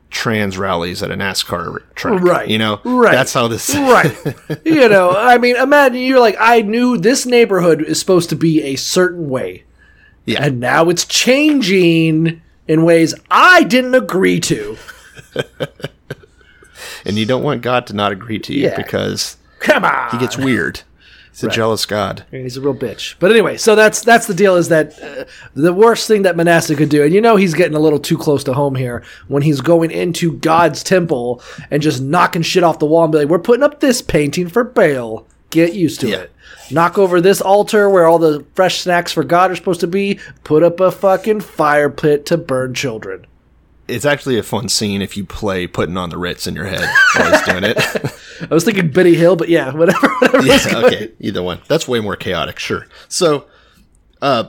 [0.09, 2.21] trans rallies at a NASCAR track.
[2.21, 2.49] Right.
[2.49, 3.13] You know, Right.
[3.13, 3.73] That's how this.
[3.73, 4.13] right.
[4.65, 8.61] you know, I mean, imagine you're like, I knew this neighborhood is supposed to be
[8.63, 9.63] a certain way,
[10.25, 10.43] Yeah.
[10.43, 14.77] and now it's changing in ways I didn't agree to.
[17.05, 18.75] and you don't want God to not agree to you Yeah.
[18.77, 20.81] because Come on, he gets weird.
[21.31, 22.25] He's a jealous God.
[22.29, 23.15] He's a real bitch.
[23.19, 24.57] But anyway, so that's that's the deal.
[24.57, 27.03] Is that uh, the worst thing that Manasseh could do?
[27.03, 29.91] And you know he's getting a little too close to home here when he's going
[29.91, 33.63] into God's temple and just knocking shit off the wall and be like, "We're putting
[33.63, 35.25] up this painting for Baal.
[35.51, 36.17] Get used to Yeah.
[36.17, 36.31] it.
[36.69, 40.19] Knock over this altar where all the fresh snacks for God are supposed to be.
[40.43, 43.25] Put up a fucking fire pit to burn children."
[43.91, 46.87] It's actually a fun scene if you play putting on the Ritz in your head
[47.15, 47.77] while he's doing it.
[48.49, 50.07] I was thinking Benny Hill, but yeah, whatever.
[50.19, 51.59] whatever yeah, okay, either one.
[51.67, 52.87] That's way more chaotic, sure.
[53.07, 53.45] So,
[54.21, 54.45] uh,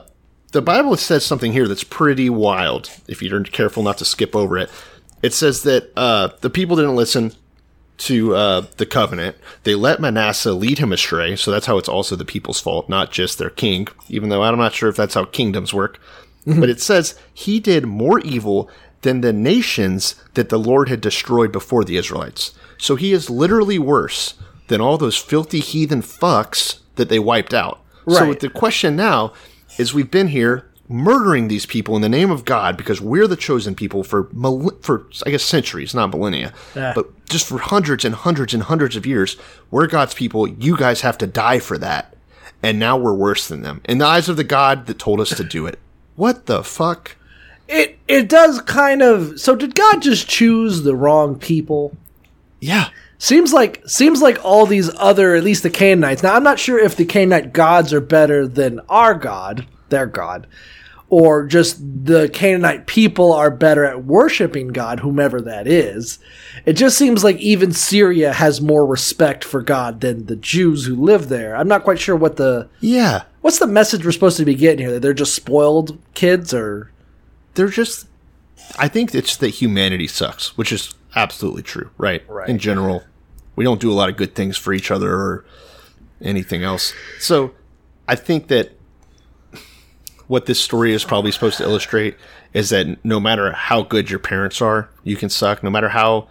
[0.51, 2.89] the Bible says something here that's pretty wild.
[3.07, 4.69] If you're careful not to skip over it,
[5.21, 7.33] it says that uh, the people didn't listen
[7.99, 9.37] to uh, the covenant.
[9.63, 11.35] They let Manasseh lead him astray.
[11.35, 13.87] So that's how it's also the people's fault, not just their king.
[14.09, 15.99] Even though I'm not sure if that's how kingdoms work.
[16.45, 18.69] but it says he did more evil
[19.03, 22.53] than the nations that the Lord had destroyed before the Israelites.
[22.77, 24.33] So he is literally worse
[24.67, 27.79] than all those filthy heathen fucks that they wiped out.
[28.07, 29.33] So the question now
[29.77, 33.37] is we've been here murdering these people in the name of God because we're the
[33.37, 34.27] chosen people for
[34.81, 36.91] for I guess centuries, not millennia, Yeah.
[36.93, 39.37] but just for hundreds and hundreds and hundreds of years.
[39.71, 40.47] We're God's people.
[40.47, 42.13] You guys have to die for that,
[42.61, 45.29] and now we're worse than them in the eyes of the God that told us
[45.29, 45.79] to do it.
[46.15, 47.15] What the fuck?
[47.67, 49.39] It it does kind of.
[49.39, 51.95] So did God just choose the wrong people?
[52.59, 52.89] Yeah,
[53.23, 56.23] Seems like seems like all these other, at least the Canaanites.
[56.23, 60.45] Now I'm not sure if the Canaanite gods are better than our God, their God,
[61.07, 66.19] or just the Canaanite people are better at worshiping God, whomever that is.
[66.65, 71.01] It just seems like even Syria has more respect for God than the Jews who
[71.01, 71.55] live there.
[71.55, 73.23] I'm not quite sure what the yeah.
[73.39, 74.91] what's the message we're supposed to be getting here.
[74.91, 76.91] That they're just spoiled kids, or
[77.53, 78.07] they're just
[78.77, 82.27] I think it's that humanity sucks, which is absolutely true, right?
[82.27, 82.49] Right.
[82.49, 83.03] In general,
[83.55, 85.45] we don't do a lot of good things for each other or
[86.21, 86.93] anything else.
[87.19, 87.53] So,
[88.07, 88.71] I think that
[90.27, 92.15] what this story is probably supposed to illustrate
[92.53, 95.63] is that no matter how good your parents are, you can suck.
[95.63, 96.27] No matter how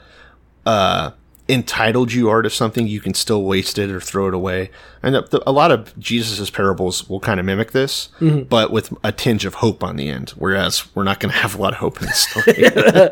[0.66, 1.12] uh,
[1.48, 4.70] entitled you are to something, you can still waste it or throw it away.
[5.02, 9.10] And the- a lot of Jesus's parables will kind of mimic this, but with a
[9.12, 10.30] tinge of hope on the end.
[10.36, 12.64] Whereas we're not going to have a lot of hope in this story.
[12.66, 13.10] uh,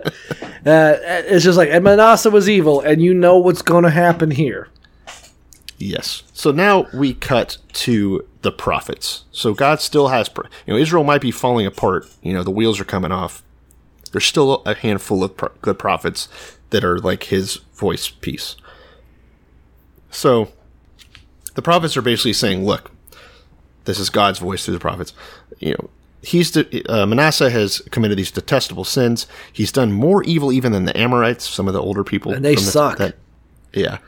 [0.64, 4.68] it's just like and Manasseh was evil, and you know what's going to happen here.
[5.78, 6.22] yes.
[6.32, 9.24] So now we cut to the prophets.
[9.32, 12.06] So God still has, pro- you know, Israel might be falling apart.
[12.22, 13.42] You know, the wheels are coming off.
[14.12, 16.28] There's still a handful of pro- good prophets
[16.70, 18.54] that are like his voice piece.
[20.10, 20.52] So
[21.54, 22.90] the prophets are basically saying, look,
[23.84, 25.12] this is God's voice through the prophets.
[25.58, 25.90] You know,
[26.22, 29.26] he's de- uh, Manasseh has committed these detestable sins.
[29.52, 32.54] He's done more evil even than the Amorites, some of the older people, And they
[32.54, 32.98] the- suck.
[32.98, 33.16] that-
[33.72, 33.98] yeah,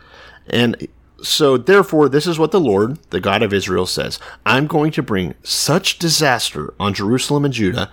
[0.49, 0.89] and
[1.23, 5.03] so therefore, this is what the Lord, the God of Israel, says: I'm going to
[5.05, 7.93] bring such disaster on Jerusalem and Judah.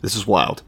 [0.00, 0.62] This is wild.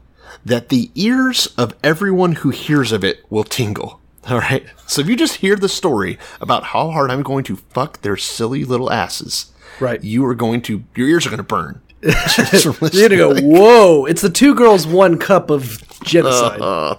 [0.45, 4.00] That the ears of everyone who hears of it will tingle.
[4.29, 4.65] All right.
[4.85, 8.17] So if you just hear the story about how hard I'm going to fuck their
[8.17, 10.03] silly little asses, Right.
[10.03, 11.81] You are going to your ears are going to burn.
[12.01, 14.05] You're gonna go, whoa!
[14.05, 16.59] It's the two girls, one cup of genocide.
[16.59, 16.95] Uh,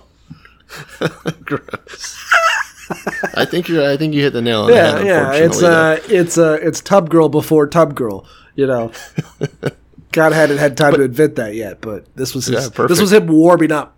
[1.44, 2.24] Gross.
[3.34, 3.84] I think you're.
[3.84, 5.06] I think you hit the nail on the yeah, head.
[5.06, 5.32] yeah.
[5.32, 8.24] It's uh, it's uh, it's Tub Girl before Tub Girl.
[8.54, 8.92] You know,
[10.12, 13.12] God hadn't had time to invent that yet, but this was his, Yeah, this was
[13.12, 13.96] him warming up.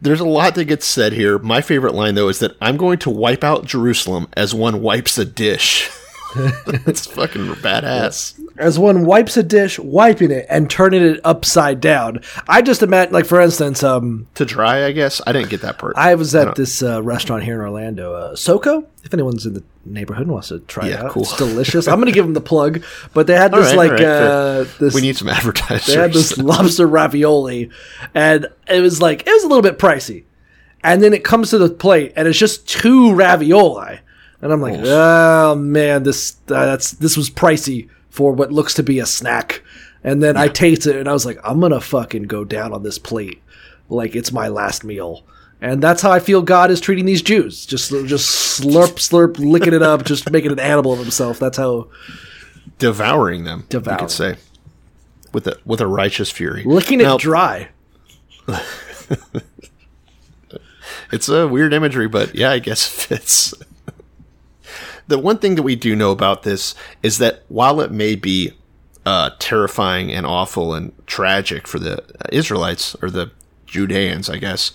[0.00, 1.38] There's a lot that gets said here.
[1.38, 5.18] My favorite line, though, is that I'm going to wipe out Jerusalem as one wipes
[5.18, 5.90] a dish.
[6.66, 8.38] That's fucking badass.
[8.58, 12.20] As one wipes a dish, wiping it and turning it upside down.
[12.48, 15.20] I just imagine, like for instance, um, To dry, I guess.
[15.26, 15.94] I didn't get that part.
[15.96, 18.86] I was at don't- this uh, restaurant here in Orlando, uh, Soko.
[19.04, 21.22] If anyone's in the neighborhood and wants to try it out, cool.
[21.22, 21.88] it's delicious.
[21.88, 22.82] I'm going to give them the plug,
[23.14, 25.86] but they had this right, like right, uh, this we need some advertisers.
[25.86, 27.70] They had this lobster ravioli,
[28.14, 30.24] and it was like it was a little bit pricey.
[30.84, 33.98] And then it comes to the plate, and it's just two ravioli,
[34.42, 38.82] and I'm like, oh man, this uh, that's this was pricey for what looks to
[38.82, 39.62] be a snack.
[40.02, 42.82] And then I taste it, and I was like, I'm gonna fucking go down on
[42.82, 43.40] this plate
[43.88, 45.24] like it's my last meal.
[45.60, 47.64] And that's how I feel God is treating these Jews.
[47.64, 51.38] Just just slurp, slurp, licking it up, just making an animal of himself.
[51.38, 51.88] That's how
[52.78, 53.60] devouring them.
[53.60, 53.98] You Devouring.
[54.00, 54.34] could say
[55.32, 57.68] with a with a righteous fury, licking it dry.
[61.10, 63.54] It's a weird imagery, but yeah, I guess it fits.
[65.08, 68.52] The one thing that we do know about this is that while it may be
[69.04, 73.32] uh, terrifying and awful and tragic for the Israelites or the
[73.66, 74.72] Judeans, I guess,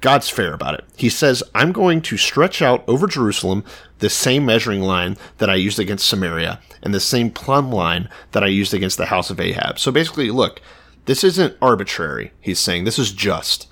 [0.00, 0.84] God's fair about it.
[0.96, 3.64] He says, I'm going to stretch out over Jerusalem
[4.00, 8.42] the same measuring line that I used against Samaria and the same plumb line that
[8.42, 9.78] I used against the house of Ahab.
[9.78, 10.60] So basically, look,
[11.04, 12.32] this isn't arbitrary.
[12.40, 13.68] He's saying this is just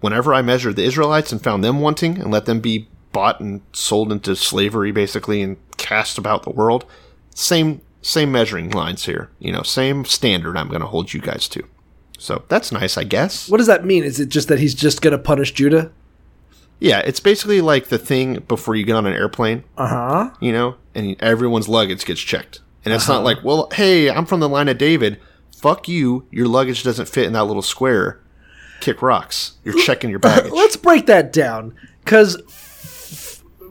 [0.00, 3.62] whenever I measured the Israelites and found them wanting and let them be bought and
[3.72, 6.84] sold into slavery basically and cast about the world,
[7.34, 9.30] same same measuring lines here.
[9.38, 11.62] You know, same standard I'm going to hold you guys to.
[12.18, 13.48] So that's nice, I guess.
[13.48, 14.04] What does that mean?
[14.04, 15.90] Is it just that he's just gonna punish Judah?
[16.80, 20.30] Yeah, it's basically like the thing before you get on an airplane, Uh huh.
[20.40, 22.60] you know, and everyone's luggage gets checked.
[22.84, 25.18] And it's not like, well, hey, I'm from the line of David.
[25.56, 26.26] Fuck you.
[26.30, 28.20] Your luggage doesn't fit in that little square.
[28.80, 29.52] Kick rocks.
[29.64, 30.52] You're checking your baggage.
[30.52, 31.74] Let's break that down
[32.04, 32.36] because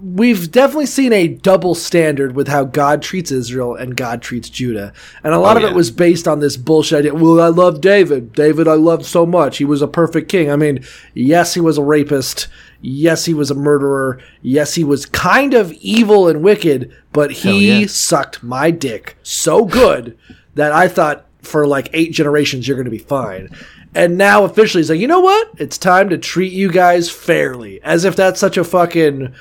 [0.03, 4.91] we've definitely seen a double standard with how God treats Israel and God treats Judah,
[5.23, 7.13] and a lot Oh, of it was based on this bullshit idea.
[7.13, 8.33] Well, I love David.
[8.33, 9.57] David, I loved so much.
[9.57, 10.51] He was a perfect king.
[10.51, 12.47] I mean, yes, he was a rapist.
[12.81, 14.19] Yes, he was a murderer.
[14.41, 17.87] Yes, he was kind of evil and wicked, but he yeah.
[17.87, 20.17] sucked my dick so good
[20.55, 23.49] that I thought for like eight generations, you're going to be fine.
[23.95, 25.51] And now officially, he's like, you know what?
[25.57, 29.33] It's time to treat you guys fairly, as if that's such a fucking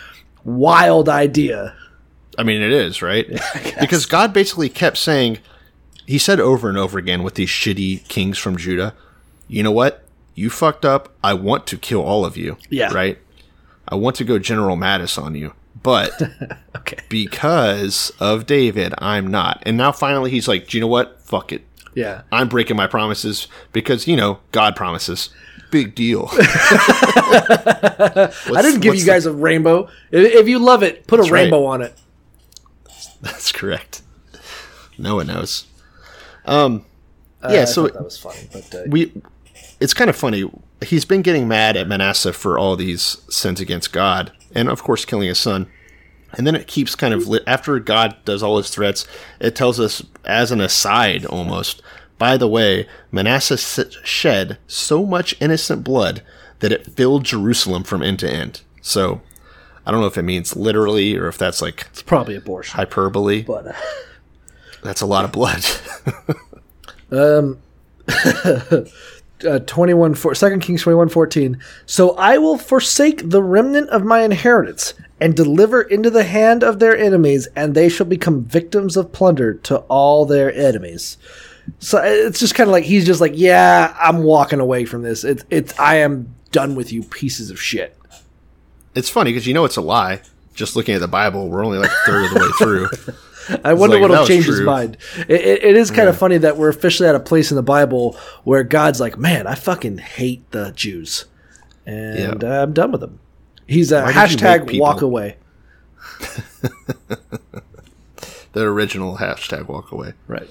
[0.45, 1.75] wild idea.
[2.39, 3.27] I mean, it is right
[3.81, 5.39] because God basically kept saying,
[6.07, 8.95] He said over and over again with these shitty kings from Judah,
[9.49, 10.03] "You know what?
[10.35, 11.11] You fucked up.
[11.23, 12.57] I want to kill all of you.
[12.71, 12.93] Yeah.
[12.93, 13.19] right.
[13.87, 15.53] I want to go General Mattis on you,
[15.83, 16.11] but
[16.77, 16.99] Okay.
[17.11, 21.21] because of David, I'm not." And now finally, he's like, "Do you know what?
[21.21, 21.67] Fuck it.
[21.95, 22.23] Yeah.
[22.33, 25.29] I'm breaking my promises because you know God promises.
[25.73, 26.29] Big deal."
[27.35, 28.31] I
[28.63, 29.89] didn't give you guys a rainbow.
[30.13, 31.43] If, you love it, put a That's right.
[31.43, 31.99] rainbow on it.
[33.21, 34.03] That's correct.
[34.99, 35.67] No one knows.
[36.45, 36.85] Um,
[37.43, 37.63] yeah.
[37.63, 39.13] I so that was funny, but uh, we
[39.81, 40.49] it's kind of funny
[40.85, 45.05] he's been getting mad at manasseh for all these sins against god and of course
[45.05, 45.67] killing his son
[46.33, 49.07] and then it keeps kind of after god does all his threats
[49.41, 51.83] it tells us as an aside almost
[52.23, 53.59] by the way manasseh
[54.05, 56.23] shed so much innocent blood
[56.61, 59.21] that it filled jerusalem from end to end so
[59.85, 62.77] i don't know if it means literally or if that's like it's probably abortion.
[62.77, 63.73] hyperbole But uh,
[64.85, 65.67] that's a lot of blood
[69.45, 71.59] uh, 21 four, 2 Kings 21 14.
[71.85, 76.79] So I will forsake the remnant of my inheritance and deliver into the hand of
[76.79, 81.19] their enemies, and they shall become victims of plunder to all their enemies.
[81.79, 85.25] So it's just kind of like he's just like, yeah, I'm walking away from this.
[85.25, 87.97] It's it's I am done with you pieces of shit.
[88.95, 90.21] it's funny because you know it's a lie
[90.55, 92.49] just looking at the bible we're only like a third of the way
[93.49, 94.99] through I wonder like, what'll change his mind.
[95.17, 97.63] It, it, it is kind of funny that we're officially at a place in the
[97.63, 101.25] Bible where God's like, man, I fucking hate the Jews,
[101.87, 102.63] and Yeah.
[102.63, 103.19] I'm done with them.
[103.67, 105.39] He's a Why did you make hashtag walk away.
[108.53, 110.49] the original hashtag walk away Right.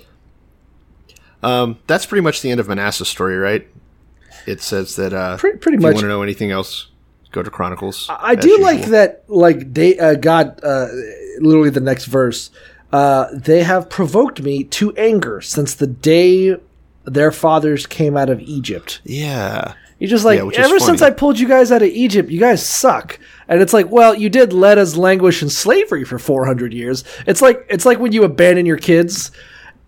[1.44, 3.68] Um, that's pretty much the end of Manasseh's story, right?
[4.48, 5.90] It says that uh, Pretty- pretty if much.
[5.92, 6.88] you want to know anything else,
[7.32, 8.08] go to Chronicles.
[8.10, 9.24] I as do like that.
[9.28, 10.88] Like they, uh, God, uh,
[11.40, 12.50] literally the next verse.
[12.92, 16.56] Uh, they have provoked me to anger since the day
[17.06, 19.00] their fathers came out of Egypt.
[19.06, 22.40] Yeah, You're just like, Yeah, ever since I pulled you guys out of Egypt, you
[22.40, 23.18] guys suck.
[23.48, 27.04] And it's like, well, you did let us languish in slavery for 400 years.
[27.28, 29.32] It's like it's like when you abandon your kids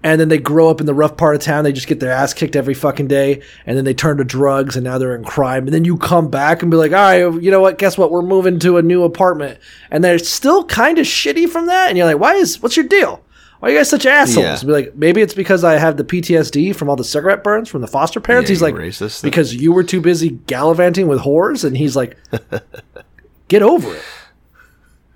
[0.03, 2.11] and then they grow up in the rough part of town, they just get their
[2.11, 5.23] ass kicked every fucking day, and then they turn to drugs and now they're in
[5.23, 5.65] crime.
[5.65, 6.97] And then you come back and be like, all
[7.31, 7.77] right, you know what?
[7.77, 8.11] Guess what?
[8.11, 9.59] We're moving to a new apartment.
[9.89, 11.87] And they're still kind of shitty from that.
[11.89, 13.23] And you're like, why is, what's your deal?
[13.59, 14.43] Why are you guys such assholes?
[14.43, 14.57] Yeah.
[14.59, 17.69] And Be like, maybe it's because I have the PTSD from all the cigarette burns
[17.69, 18.49] from the foster parents.
[18.49, 19.23] Yeah, He's like, racist.
[19.23, 22.17] because you were too busy gallivanting with whores, and he's like,
[23.47, 24.03] get over it.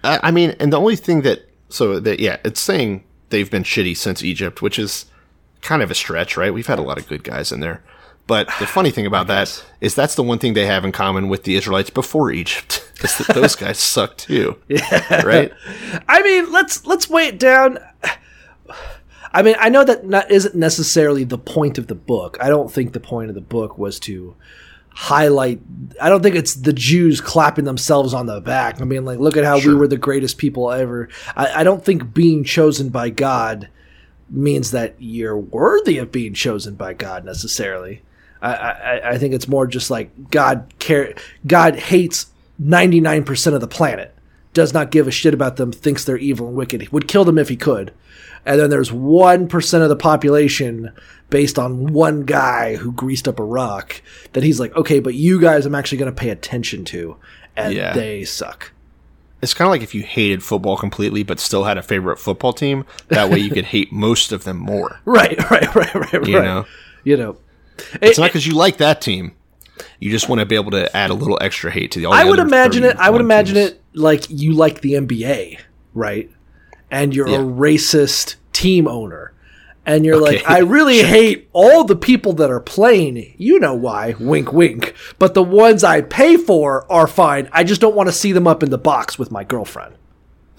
[0.04, 3.63] I, I mean, and the only thing that so that yeah, it's saying they've been
[3.63, 5.06] shitty since Egypt, which is
[5.62, 6.54] kind of a stretch, right?
[6.54, 7.84] We've had a lot of good guys in there.
[8.26, 11.30] But the funny thing about that is that's the one thing they have in common
[11.30, 14.58] with the Israelites before Egypt is that those guys suck too.
[14.68, 15.24] Yeah.
[15.24, 15.52] Right?
[16.08, 17.80] I mean, let's let's weigh it down.
[19.34, 22.38] I mean, I know that not, isn't necessarily the point of the book.
[22.40, 24.36] I don't think the point of the book was to
[24.98, 25.62] highlight.
[26.02, 28.82] I don't think it's the Jews clapping themselves on the back.
[28.82, 31.08] I mean, like, look at how we were the greatest people ever.
[31.36, 33.70] I, I don't think being chosen by God
[34.28, 38.02] means that you're worthy of being chosen by God necessarily.
[38.42, 41.14] I, I, I think it's more just like God care.
[41.46, 44.16] God hates ninety nine percent of the planet,
[44.56, 47.38] does not give a shit about them, thinks they're evil and wicked, would kill them
[47.38, 47.94] if he could.
[48.48, 50.92] And then there's one percent of the population
[51.30, 54.02] based on one guy who greased up a rock
[54.34, 57.18] that he's like, okay, but you guys, I'm actually going to pay attention to,
[57.56, 57.94] and Yeah.
[57.94, 58.72] they suck.
[59.42, 62.54] It's kind of like if you hated football completely but still had a favorite football
[62.54, 62.86] team.
[63.10, 65.00] That way you could hate most of them more.
[65.06, 66.28] Right, right, right, right, right.
[66.28, 66.66] You know?
[67.04, 67.38] you know.
[68.02, 69.34] It's not because you like that team.
[70.00, 72.08] You just want to be able to add a little extra hate to the.
[72.08, 72.96] I would imagine it.
[72.98, 73.72] I would imagine teams.
[73.72, 75.60] it like you like the NBA,
[75.94, 76.32] right?
[76.89, 77.38] And you're Yeah.
[77.39, 79.34] a racist team owner,
[79.86, 83.33] and you're like, I really hate all the people that are playing.
[83.38, 84.15] You know why?
[84.19, 84.96] Wink, wink.
[85.19, 87.50] But the ones I pay for are fine.
[87.52, 89.96] I just don't want to see them up in the box with my girlfriend.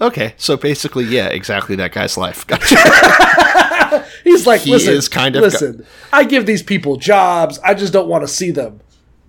[0.01, 2.47] Okay, so basically, yeah, exactly that guy's life.
[2.47, 4.05] Gotcha.
[4.23, 5.85] He's like, He listen, is kind of- listen.
[6.13, 7.59] I give these people jobs.
[7.63, 8.79] I just don't want to see them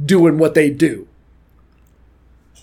[0.04, 1.08] doing what they do.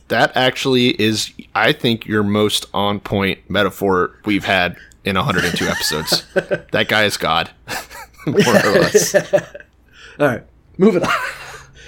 [0.10, 6.26] That actually is, I think, your most on point metaphor we've had in 102 episodes.
[6.72, 7.50] that guy is God,
[8.28, 9.16] more or less.
[10.20, 10.44] All right,
[10.78, 11.14] moving on.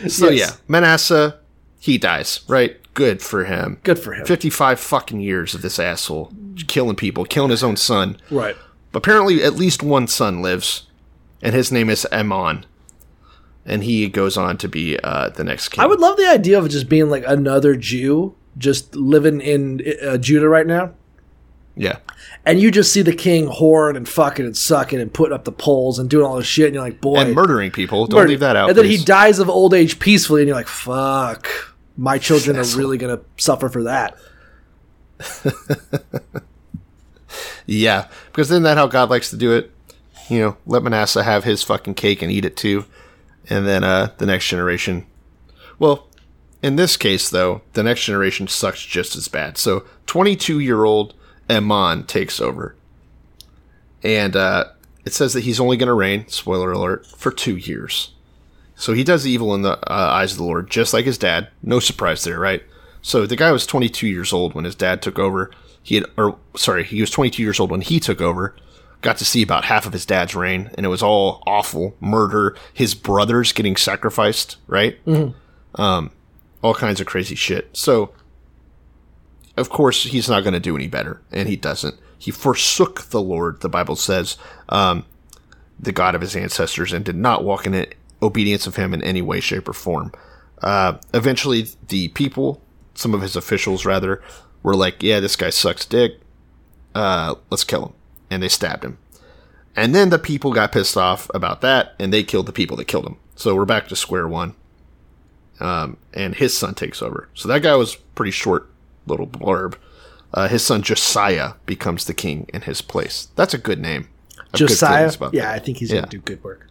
[0.10, 0.52] So Yes.
[0.52, 1.40] yeah, Manasseh,
[1.80, 2.42] he dies.
[2.48, 3.80] Right, good for him.
[3.84, 4.26] Good for him.
[4.26, 6.32] 55 fucking years of this asshole
[6.68, 8.18] killing people, killing his own son.
[8.30, 8.56] Right.
[8.94, 10.88] Apparently, at least one son lives.
[11.42, 12.66] and his name is Amon,
[13.70, 15.84] and he goes on to be uh, the next king.
[15.84, 20.18] I would love the idea of just being like another Jew, just living in uh,
[20.18, 20.94] Judah right now,
[21.76, 21.98] yeah,
[22.46, 25.52] and you just see the king whoring and fucking and sucking and putting up the
[25.52, 28.08] poles and doing all this shit, and you're like, boy, and murdering people.
[28.08, 28.30] Don't murder.
[28.30, 28.70] leave that out.
[28.70, 29.00] And then please.
[29.00, 31.48] he dies of old age peacefully, and you're like, fuck,
[31.96, 34.18] my children are really gonna suffer for that.
[37.70, 39.72] Yeah, because isn't that how God likes to do it?
[40.28, 42.86] You know, let Manasseh have his fucking cake and eat it too,
[43.50, 45.06] and then uh, the next generation.
[45.78, 46.08] Well,
[46.62, 49.58] in this case, though, the next generation sucks just as bad.
[49.58, 51.14] So, 22 year old
[51.50, 52.76] Amon takes over,
[54.04, 54.66] and uh,
[55.06, 56.28] it says that he's only going to reign.
[56.28, 58.12] Spoiler alert for two years.
[58.80, 61.50] So he does evil in the uh, eyes of the Lord, just like his dad.
[61.62, 62.64] No surprise there, right?
[63.02, 65.52] So the guy was 22 years old when his dad took over.
[65.84, 68.56] He had, or sorry, he was 22 years old when he took over.
[69.02, 72.56] Got to see about half of his dad's reign, and it was all awful murder.
[72.74, 74.98] His brothers getting sacrificed, right?
[75.76, 76.12] Um,
[76.62, 77.70] all kinds of crazy shit.
[77.72, 78.12] So,
[79.56, 81.96] of course, he's not going to do any better, and he doesn't.
[82.18, 84.38] He forsook the Lord, the Bible says,
[84.68, 85.06] um,
[85.80, 89.02] the God of his ancestors, and did not walk in it, obedience of him in
[89.02, 90.12] any way, shape, or form.
[90.62, 92.62] Uh, eventually, the people,
[92.96, 94.22] some of his officials rather,
[94.62, 96.20] were like, "Yeah, this guy sucks dick.
[96.94, 97.94] Uh, let's kill him,"
[98.30, 98.98] and they stabbed him.
[99.76, 102.86] And then the people got pissed off about that, and they killed the people that
[102.86, 103.18] killed him.
[103.36, 104.56] So we're back to square one.
[105.60, 107.30] Um, and his son takes over.
[107.34, 108.70] So that guy was pretty short
[109.08, 109.76] little blurb.
[110.34, 113.30] Uh, his son Josiah becomes the king in his place.
[113.36, 114.08] That's a good name.
[114.38, 115.56] I good Josiah, about yeah, that.
[115.56, 116.00] I think he's Yeah.
[116.02, 116.68] gonna do good work.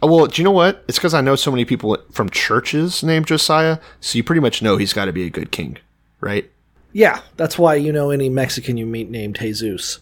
[0.00, 0.84] Oh, well, do you know what?
[0.86, 4.62] It's because I know so many people from churches named Josiah, so you pretty much
[4.62, 5.78] know he's got to be a good king,
[6.20, 6.48] right?
[6.92, 9.98] Yeah, that's why you know any Mexican you meet named Jesus.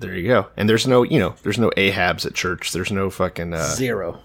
[0.00, 0.48] There you go.
[0.56, 2.72] And there's no, you know, there's no Ahabs at church.
[2.72, 4.20] There's no fucking, uh, Zero.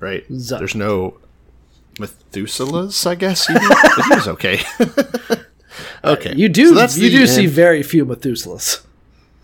[0.00, 0.24] right?
[0.28, 1.18] There's no
[1.94, 3.48] Methuselahs, I guess.
[3.48, 3.62] Even.
[3.96, 4.60] but he was okay.
[6.04, 6.34] okay.
[6.34, 8.84] You do So you do see very few Methuselahs.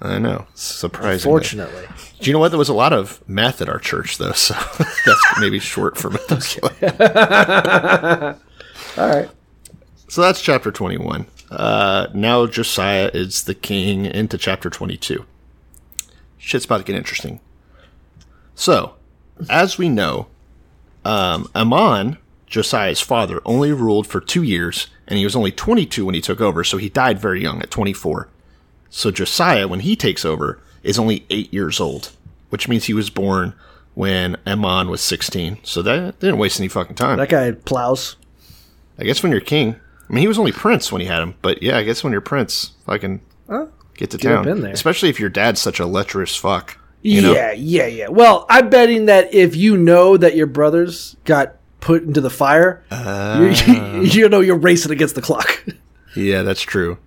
[0.03, 0.47] I know.
[0.55, 1.31] Surprisingly.
[1.33, 1.87] Fortunately.
[2.20, 2.49] Do you know what?
[2.49, 4.55] There was a lot of meth at our church, though, so
[5.07, 6.72] that's maybe short for Methuselah.
[8.97, 9.28] All right.
[10.09, 11.26] So that's chapter 21.
[11.51, 15.24] Uh, now Josiah is the king into chapter 22.
[16.38, 17.40] Shit's about to get interesting.
[18.55, 18.94] So,
[19.48, 20.28] as we know,
[21.05, 26.14] um, Amon, Josiah's father, only ruled for two years, and he was only 22 when
[26.14, 28.28] he took over, so he died very young at 24.
[28.90, 32.11] So Josiah, when he takes over, is only eight years old,
[32.51, 33.55] which means he was born
[33.94, 35.59] when Amon was 16.
[35.62, 37.18] So that they didn't waste any fucking time.
[37.18, 38.16] That guy plows.
[38.98, 39.76] I guess when you're king.
[40.11, 42.11] I mean, he was only prince when he had him, but yeah, I guess when
[42.13, 43.21] you're prince, fucking
[43.95, 44.49] get to get town.
[44.49, 44.73] in there.
[44.73, 46.77] Especially if your dad's such a lecherous fuck.
[47.03, 47.33] You know?
[47.33, 48.09] yeah, yeah, yeah.
[48.09, 52.83] Well, I'm betting that if you know that your brothers got put into the fire,
[52.91, 55.65] you, you know you're racing against the clock.
[56.17, 56.99] Yeah, that's true.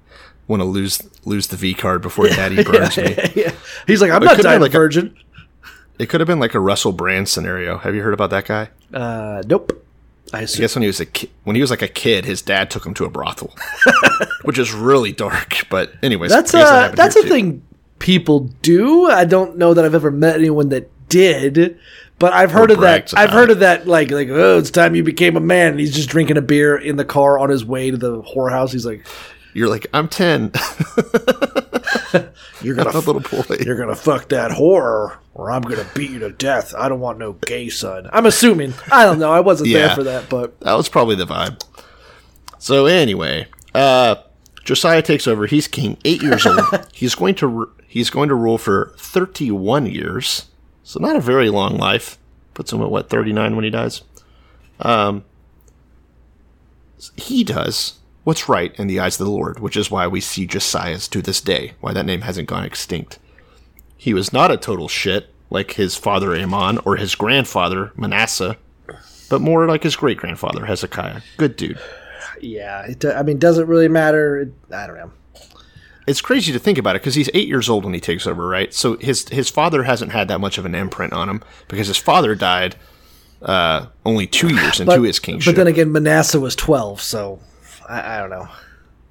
[0.47, 3.13] Want to lose lose the V card before daddy burns me.
[3.35, 3.51] yeah.
[3.85, 5.17] He's like, I'm It not dying like a- virgin.
[5.99, 7.77] It could have been like a Russell Brand scenario.
[7.79, 8.69] Have you heard about that guy?
[8.93, 9.85] uh, nope.
[10.31, 12.41] I I guess when he was a ki- when he was like a kid, his
[12.41, 13.53] dad took him to a brothel,
[14.43, 15.67] which is really dark.
[15.69, 17.27] But anyways, That's a uh, that's a too.
[17.29, 17.63] thing
[17.99, 19.09] people do.
[19.09, 21.77] I don't know that I've ever met anyone that did,
[22.19, 23.13] but I've heard of that.
[23.15, 23.85] I've heard of that.
[23.87, 25.71] Like, like, oh, it's time you became a man.
[25.71, 28.71] And he's just drinking a beer in the car on his way to the whorehouse.
[28.71, 29.05] He's like,
[29.53, 30.51] You're like, I'm ten.
[32.61, 33.57] "You're gonna, a little boy.
[33.59, 36.73] you're gonna fuck that horror, or I'm gonna beat you to death.
[36.77, 38.73] I don't want no gay son." I'm assuming.
[38.91, 39.31] I don't know.
[39.31, 41.63] I wasn't there for that, but That was probably the vibe.
[42.57, 44.15] So anyway, uh,
[44.63, 45.45] Josiah takes over.
[45.45, 46.59] He's king, eight years old.
[46.93, 50.47] he's going to he's going to rule for thirty one years.
[50.83, 52.17] So not a very long life.
[52.53, 54.01] Puts him at what thirty nine when he dies.
[54.79, 55.25] Um,
[57.15, 60.45] he does what's right in the eyes of the Lord, which is why we see
[60.45, 61.73] Josiah's to this day.
[61.81, 63.19] Why that name hasn't gone extinct.
[63.97, 68.57] He was not a total shit like his father Amon or his grandfather Manasseh
[69.33, 71.21] but more like his great grandfather Hezekiah.
[71.37, 71.79] Good dude.
[72.39, 72.85] yeah.
[72.85, 74.41] It, I mean, does it really matter?
[74.41, 75.11] It, I don't know.
[76.05, 78.47] It's crazy to think about it because he's eight years old when he takes over,
[78.47, 78.71] right?
[78.73, 81.97] So his his father hasn't had that much of an imprint on him because his
[81.97, 82.75] father died
[83.41, 85.55] uh, only two years into his kingship.
[85.55, 87.39] But then again, Manasseh was 12, so
[87.89, 88.47] I, I don't know.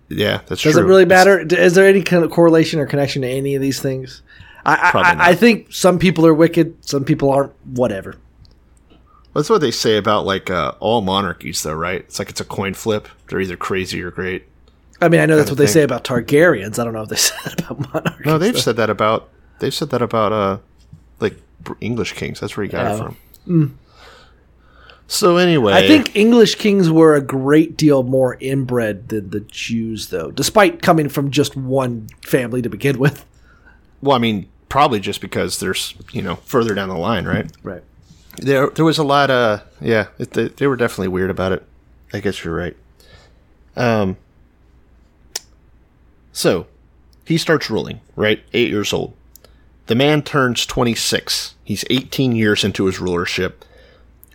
[0.08, 0.70] yeah, that's Does true.
[0.72, 1.44] Does it really matter?
[1.44, 4.22] D- Is there any kind of correlation or connection to any of these things?
[4.64, 5.30] I, I.
[5.30, 7.52] I think some people are wicked, some people aren't.
[7.66, 8.16] Whatever.
[9.34, 12.00] That's what they say about like uh, all monarchies, though, right?
[12.00, 13.08] It's like it's a coin flip.
[13.28, 14.44] They're either crazy or great.
[15.00, 15.72] I mean, I know that's what Kinda they thing.
[15.72, 16.78] say about Targaryens.
[16.78, 18.26] I don't know if they said that about monarchs.
[18.26, 20.58] No, they've said that about they've said that about uh
[21.18, 21.36] like
[21.80, 22.38] English kings.
[22.40, 22.94] That's where you got Oh.
[22.94, 23.14] it
[23.46, 23.78] from.
[25.06, 30.08] So anyway, I think English kings were a great deal more inbred than the Jews,
[30.08, 33.26] though, despite coming from just one family to begin with.
[34.00, 37.50] Well, I mean, probably just because there's you know further down the line, right?
[37.62, 37.82] Right.
[38.38, 40.06] There, there was a lot of yeah.
[40.18, 41.62] It, they, they were definitely weird about it.
[42.12, 42.76] I guess you're right.
[43.76, 44.16] Um.
[46.32, 46.66] So,
[47.26, 48.00] he starts ruling.
[48.16, 49.12] Right, eight years old.
[49.86, 51.54] The man turns 26.
[51.64, 53.64] He's 18 years into his rulership,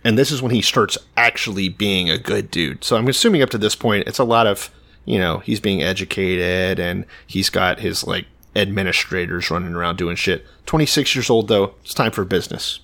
[0.04, 2.84] and this is when he starts actually being a good dude.
[2.84, 4.70] So I'm assuming up to this point, it's a lot of
[5.04, 8.26] you know he's being educated and he's got his like
[8.56, 10.44] administrators running around doing shit.
[10.66, 12.80] 26 years old though, it's time for business.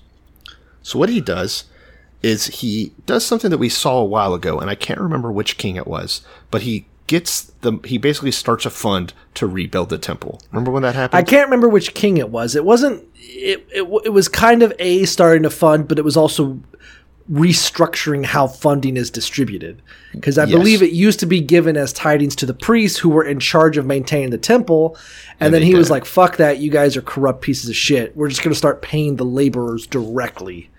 [0.81, 1.65] So what he does
[2.21, 5.57] is he does something that we saw a while ago, and I can't remember which
[5.57, 9.97] king it was, but he gets the he basically starts a fund to rebuild the
[9.97, 10.41] temple.
[10.51, 11.19] Remember when that happened?
[11.19, 12.55] I can't remember which king it was.
[12.55, 13.03] It wasn't.
[13.15, 16.59] It, it, it was kind of a starting a fund, but it was also
[17.31, 19.81] restructuring how funding is distributed.
[20.13, 20.51] Because I Yes.
[20.51, 23.77] believe it used to be given as tidings to the priests who were in charge
[23.77, 24.95] of maintaining the temple.
[25.39, 26.59] And, And then he was like, fuck that.
[26.59, 28.15] You guys are corrupt pieces of shit.
[28.15, 30.69] We're just going to start paying the laborers directly.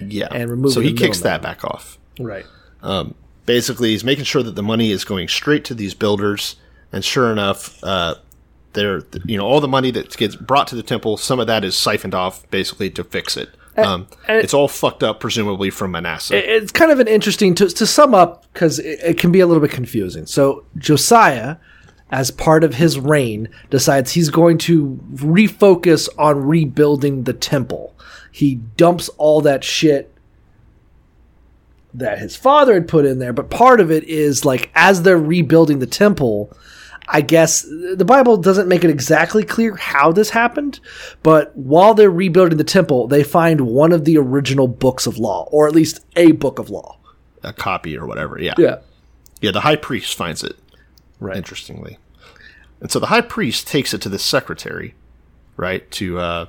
[0.00, 1.98] yeah, and remove so he kicks that back off.
[2.18, 2.46] Right.
[3.46, 6.56] basically he's making sure that the money is going straight to these builders
[6.92, 8.14] and sure enough uh
[8.74, 11.64] they're you know all the money that gets brought to the temple some of that
[11.64, 13.50] is siphoned off basically to fix it
[13.86, 17.08] um and it- it's all fucked up presumably from manasseh It- It's kind of an
[17.08, 20.26] interesting to, to sum up because it, it can be a little bit confusing.
[20.26, 21.56] So Josiah,
[22.10, 27.94] as part of his reign, decides he's going to refocus on rebuilding the temple.
[28.32, 30.12] He dumps all that shit
[31.92, 35.18] that his father had put in there, but part of it is like as they're
[35.18, 36.52] rebuilding the temple.
[37.08, 40.78] I guess the Bible doesn't make it exactly clear how this happened,
[41.22, 45.48] but while they're rebuilding the temple, they find one of the original books of law,
[45.50, 46.98] or at least a book of law.
[47.42, 48.76] a copy or whatever yeah Yeah.
[49.40, 50.56] yeah the high priest finds it
[51.18, 51.36] Right.
[51.36, 51.98] interestingly
[52.80, 54.94] and so the high priest takes it to the secretary
[55.56, 56.46] right to uh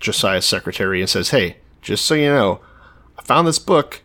[0.00, 2.60] josiah's secretary and says hey just so you know
[3.18, 4.02] i found this book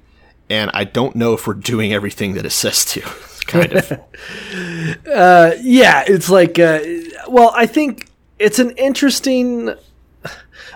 [0.49, 3.01] and i don't know if we're doing everything that it says to
[3.47, 3.91] kind of
[5.63, 6.79] Yeah, it's like, uh,
[7.27, 9.73] well, I think it's an interesting.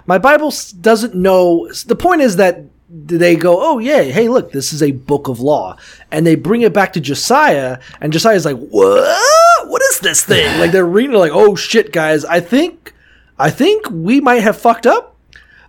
[0.06, 1.70] My Bible doesn't know.
[1.86, 5.40] The point is that they go, oh, yeah, hey, look, this is a book of
[5.40, 5.78] law.
[6.12, 9.68] And they bring it back to Josiah, and Josiah's like, what?
[9.70, 10.60] What is this thing?
[10.60, 12.94] like, they're reading like, oh, shit, guys, I think.
[13.40, 15.11] I think we might have fucked up.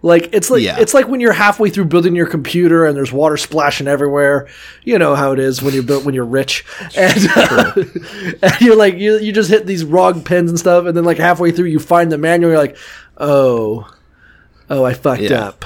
[0.05, 0.79] Like it's like Yeah.
[0.81, 4.49] it's like when you're halfway through building your computer and there's water splashing everywhere.
[4.83, 6.65] You know how it is when you're built when you're rich,
[6.97, 7.29] and,
[8.43, 11.19] and you're like you you just hit these wrong pins and stuff, and then like
[11.19, 12.51] halfway through you find the manual.
[12.51, 12.77] And you're like,
[13.19, 13.89] oh,
[14.69, 15.45] oh, I fucked Yeah.
[15.49, 15.65] up.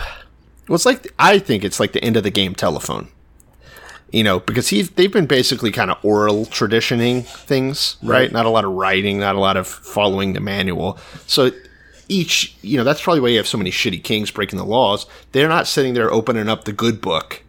[0.68, 3.08] Well, it's like I think it's like the end of the game telephone.
[4.12, 8.30] You know, because he's they've been basically kind of oral traditioning things, right?
[8.30, 10.98] Not a lot of writing, not a lot of following the manual.
[11.26, 11.50] So
[12.08, 15.06] each, you know, that's probably why you have so many shitty kings breaking the laws.
[15.32, 17.42] They're not sitting there opening up the good book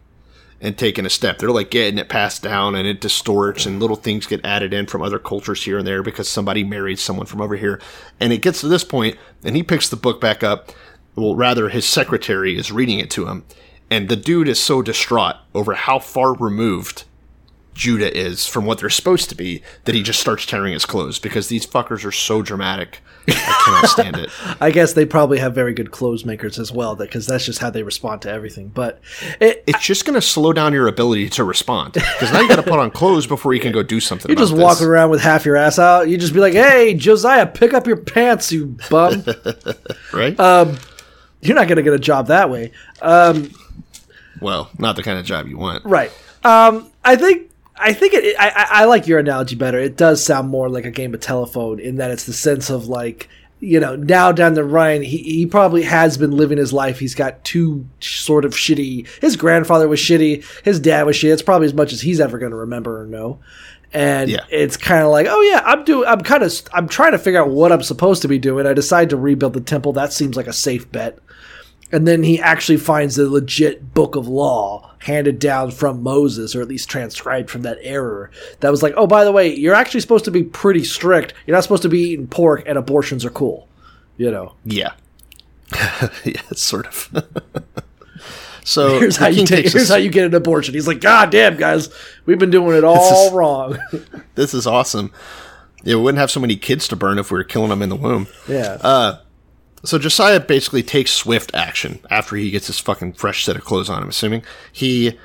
[0.60, 1.38] and taking a step.
[1.38, 4.86] They're like getting it passed down and it distorts and little things get added in
[4.86, 7.80] from other cultures here and there because somebody married someone from over here.
[8.18, 10.72] And it gets to this point and he picks the book back up.
[11.14, 13.44] Well, rather his secretary is reading it to him.
[13.90, 17.04] And the dude is so distraught over how far removed
[17.78, 21.20] Judah is from what they're supposed to be that he just starts tearing his clothes
[21.20, 23.00] because these fuckers are so dramatic.
[23.28, 24.30] I cannot stand it.
[24.60, 27.70] I guess they probably have very good clothes makers as well, because that's just how
[27.70, 28.68] they respond to everything.
[28.68, 29.00] But
[29.40, 32.56] it, It's just going to slow down your ability to respond because now you got
[32.56, 34.28] to put on clothes before you can go do something.
[34.28, 34.60] you just this.
[34.60, 36.08] walk around with half your ass out.
[36.08, 39.24] You just be like, "Hey, Josiah, pick up your pants, you bum."
[40.12, 40.34] right?
[40.40, 40.74] uh,
[41.42, 42.72] You're not gonna get a job that way.
[44.40, 45.84] well, not the kind of job you want.
[45.84, 46.10] Right.
[46.44, 47.50] Um, I think
[47.80, 48.34] I think it.
[48.38, 49.78] I, I, I like your analogy better.
[49.78, 52.86] It does sound more like a game of telephone in that it's the sense of
[52.88, 53.28] like
[53.60, 56.98] you know now down the line he he probably has been living his life.
[56.98, 59.06] He's got two sort of shitty.
[59.20, 60.44] His grandfather was shitty.
[60.64, 61.32] His dad was shitty.
[61.32, 63.40] It's probably as much as he's ever going to remember or know.
[63.92, 64.44] And Yeah.
[64.50, 66.06] it's kind of like, oh yeah, I'm doing.
[66.06, 66.52] I'm kind of.
[66.72, 68.66] I'm trying to figure out what I'm supposed to be doing.
[68.66, 69.92] I decide to rebuild the temple.
[69.94, 71.18] That seems like a safe bet
[71.92, 76.60] and then he actually finds the legit book of law handed down from Moses, or
[76.62, 78.30] at least transcribed from that error.
[78.60, 81.34] That was like, oh, by the way, you're actually supposed to be pretty strict.
[81.46, 83.68] You're not supposed to be eating pork, and abortions are cool.
[84.16, 84.92] You know, Yeah,
[86.24, 87.24] yeah, sort of.
[88.64, 89.70] so here's how you take.
[89.70, 90.74] Here's how you get an abortion.
[90.74, 91.88] He's like, God damn, guys,
[92.26, 93.78] we've been doing it all is- wrong.
[94.34, 95.12] This is awesome.
[95.84, 97.88] Yeah, we wouldn't have so many kids to burn if we were killing them in
[97.88, 98.26] the womb.
[98.48, 99.18] yeah, uh,
[99.84, 103.88] so Josiah basically takes swift action after he gets his fucking fresh set of clothes
[103.88, 104.02] on.
[104.02, 105.18] I'm assuming he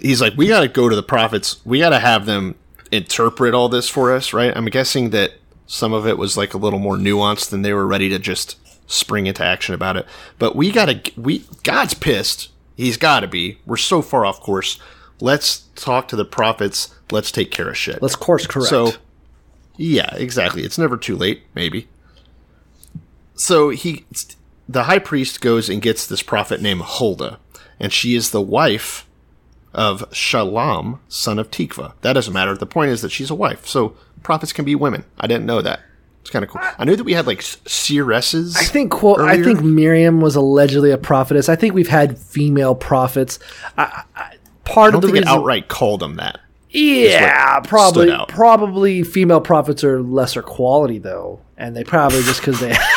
[0.00, 1.64] he's like, we got to go to the prophets.
[1.64, 2.54] We got to have them
[2.92, 4.56] interpret all this for us, right?
[4.56, 5.32] I'm guessing that
[5.66, 8.56] some of it was like a little more nuanced than they were ready to just
[8.86, 10.06] spring into action about it.
[10.38, 12.50] But we got to we God's pissed.
[12.76, 13.58] He's got to be.
[13.66, 14.78] We're so far off course.
[15.18, 16.94] Let's talk to the prophets.
[17.10, 18.02] Let's take care of shit.
[18.02, 18.68] Let's course correct.
[18.68, 18.92] So,
[19.78, 20.62] yeah, exactly.
[20.62, 21.88] It's never too late, maybe.
[23.36, 24.04] So he,
[24.68, 27.38] the high priest goes and gets this prophet named Huldah,
[27.78, 29.06] and she is the wife
[29.74, 31.92] of Shalom, son of Tikva.
[32.00, 32.56] That doesn't matter.
[32.56, 33.66] The point is that she's a wife.
[33.66, 35.04] So prophets can be women.
[35.20, 35.80] I didn't know that.
[36.22, 36.60] It's kind of cool.
[36.76, 38.56] I knew that we had like seeresses.
[38.56, 41.48] I think quote, I think Miriam was allegedly a prophetess.
[41.48, 43.38] I think we've had female prophets.
[43.78, 44.34] I, I,
[44.64, 46.40] part I of the reason, outright called them that.
[46.70, 52.74] yeah, probably, probably female prophets are lesser quality though, and they probably just because they,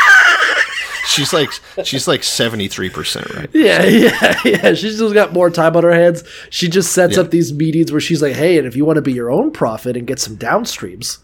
[1.20, 1.50] She's like
[1.86, 3.50] she's like seventy three percent right.
[3.54, 4.74] yeah, yeah, yeah.
[4.74, 6.24] She's just got more time on her hands.
[6.50, 7.24] She just sets Yeah.
[7.24, 9.52] up these meetings where she's like, "Hey, and if you want to be your own
[9.52, 11.18] prophet and get some downstreams,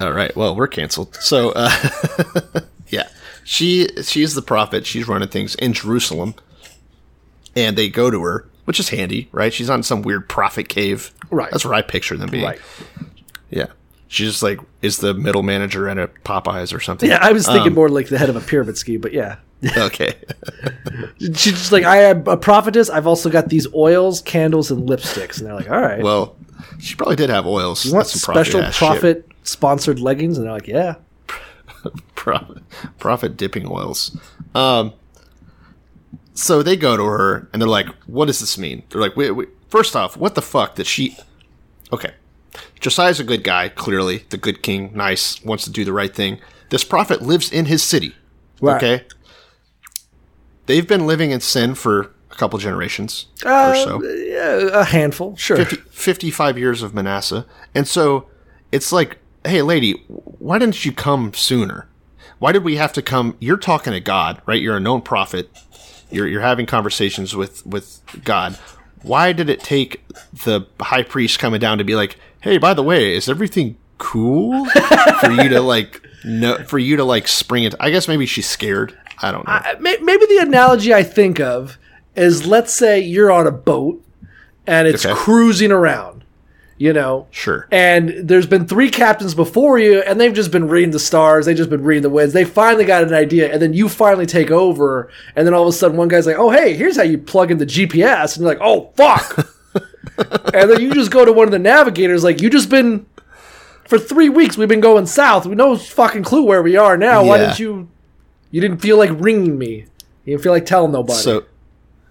[0.00, 0.34] All right.
[0.34, 1.14] Well, we're canceled.
[1.16, 1.70] So, uh,
[2.88, 3.08] yeah,
[3.44, 4.86] she she's the prophet.
[4.86, 6.34] She's running things in Jerusalem,
[7.54, 9.52] and they go to her, which is handy, right?
[9.52, 11.12] She's on some weird prophet cave.
[11.30, 11.50] Right.
[11.50, 12.44] That's where I picture them being.
[12.44, 12.60] right?"
[13.50, 13.66] Yeah.
[14.12, 17.08] She's just like is the middle manager at a Popeyes or something.
[17.08, 19.36] Yeah, I was thinking Um, more like the head of a pyramid scheme, but yeah.
[19.76, 20.16] Okay.
[21.20, 21.30] She's
[21.60, 22.90] just like, I am a prophetess.
[22.90, 25.38] I've also got these oils, candles, and lipsticks.
[25.38, 26.02] And they're like, all right.
[26.02, 26.34] well,
[26.80, 27.84] she probably did have oils.
[27.84, 29.32] you want That's some special prophet-ass shit.
[29.44, 30.38] sponsored leggings?
[30.38, 30.96] And they're like, yeah.
[32.16, 32.62] profit,
[32.98, 34.16] profit dipping oils.
[34.56, 34.92] Um,
[36.34, 39.30] so they go to her and they're like, "What does this mean?" They're like, wait,
[39.32, 39.48] wait.
[39.68, 41.16] First off, what the fuck that she?
[41.92, 42.12] Okay,
[42.80, 43.68] Josiah's a good guy.
[43.68, 46.40] Clearly, the good king, nice, wants to do the right thing.
[46.70, 48.14] This prophet lives in his city.
[48.60, 48.76] Right.
[48.76, 49.04] Okay,
[50.66, 54.04] they've been living in sin for a couple generations Uh, or so.
[54.04, 55.56] yeah, a handful, sure.
[55.56, 57.46] 50, 55 years of Manasseh.
[57.74, 58.28] And so
[58.72, 61.88] it's like, hey, lady, why didn't you come sooner?
[62.38, 63.36] Why did we have to come?
[63.40, 64.60] You're talking to God, right?
[64.60, 65.50] You're a known prophet.
[66.10, 68.58] You're, you're having conversations with, with God.
[69.02, 70.02] Why did it take
[70.44, 74.64] the high priest coming down to be like, hey, by the way, is everything cool
[75.20, 77.74] for you to like, no, for you to like spring it?
[77.80, 78.96] I guess maybe she's scared.
[79.22, 79.52] I don't know.
[79.52, 81.78] I- may- Maybe the analogy I think of
[82.16, 84.02] is let's say you're on a boat
[84.66, 85.14] and it's Okay.
[85.14, 86.24] cruising around,
[86.78, 87.68] you know, sure.
[87.70, 91.56] and there's been three captains before you and they've just been reading the stars they've
[91.56, 94.50] just been reading the winds they finally got an idea and then you finally take
[94.50, 97.16] over and then all of a sudden one guy's like oh hey here's how you
[97.18, 99.46] plug in the gps and you're like oh fuck
[100.54, 103.04] and then you just go to one of the navigators like you just been
[103.86, 107.24] for three weeks we've been going south we no fucking clue where we are now
[107.24, 107.88] why didn't you
[108.50, 109.84] you didn't feel like ringing me
[110.24, 111.44] you didn't feel like telling nobody So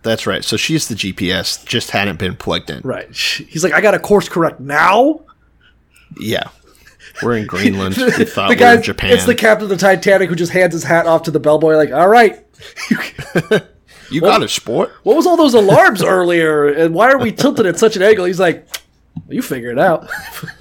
[0.02, 0.46] that's right.
[0.46, 2.82] So she's the GPS, just hadn't been plugged in.
[2.84, 5.22] right he's like i got a course correct now
[6.20, 6.50] Yeah.
[7.22, 7.98] We're in Greenland.
[8.18, 9.12] we thought the we guy, were in Japan.
[9.12, 11.76] it's the captain of the Titanic who just hands his hat off to the bellboy,
[11.76, 12.46] like, "All right,
[14.12, 14.92] you got a sport.
[15.04, 18.26] what was all those alarms earlier, and why are we tilted at such an angle?"
[18.26, 18.68] He's like,
[19.28, 20.10] "You figure it out."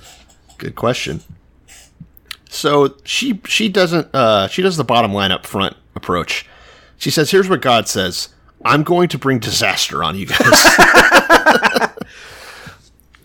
[0.58, 1.22] Good question.
[2.50, 6.46] So she she doesn't uh she does the bottom line up front approach.
[6.96, 8.30] She says, "Here's what God says:
[8.64, 10.38] I'm going to bring disaster on you guys."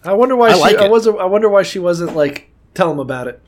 [0.05, 0.59] I wonder why I she.
[0.59, 1.19] like I wasn't.
[1.19, 3.41] I wonder why she wasn't like tell him about it.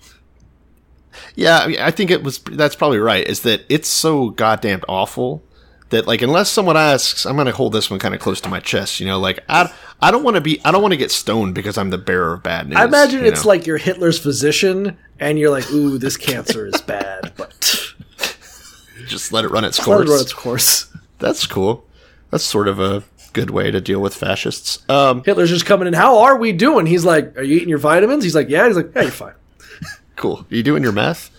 [1.35, 2.39] yeah, I, mean, I think it was.
[2.39, 3.27] That's probably right.
[3.27, 5.43] Is that it's so goddamn awful
[5.89, 8.49] that like unless someone asks, I'm going to hold this one kind of close to
[8.49, 8.99] my chest.
[8.99, 9.71] You know, like I
[10.01, 12.33] I don't want to be I don't want to get stoned because I'm the bearer
[12.33, 12.77] of bad news.
[12.77, 13.49] I imagine it's know?
[13.49, 17.93] like you're Hitler's physician, and you're like, "Ooh, this cancer is bad," but
[19.07, 20.91] just let it run its course let it run its course.
[21.19, 21.85] That's cool.
[22.31, 24.83] That's sort of a good way to deal with fascists.
[24.89, 25.93] Um, Hitler's just coming in.
[25.93, 26.85] How are we doing?
[26.85, 29.33] He's like, "Are you eating your vitamins?" He's like, "Yeah." He's like, "Yeah, you're fine."
[30.15, 30.45] cool.
[30.49, 31.29] Are you doing your meth?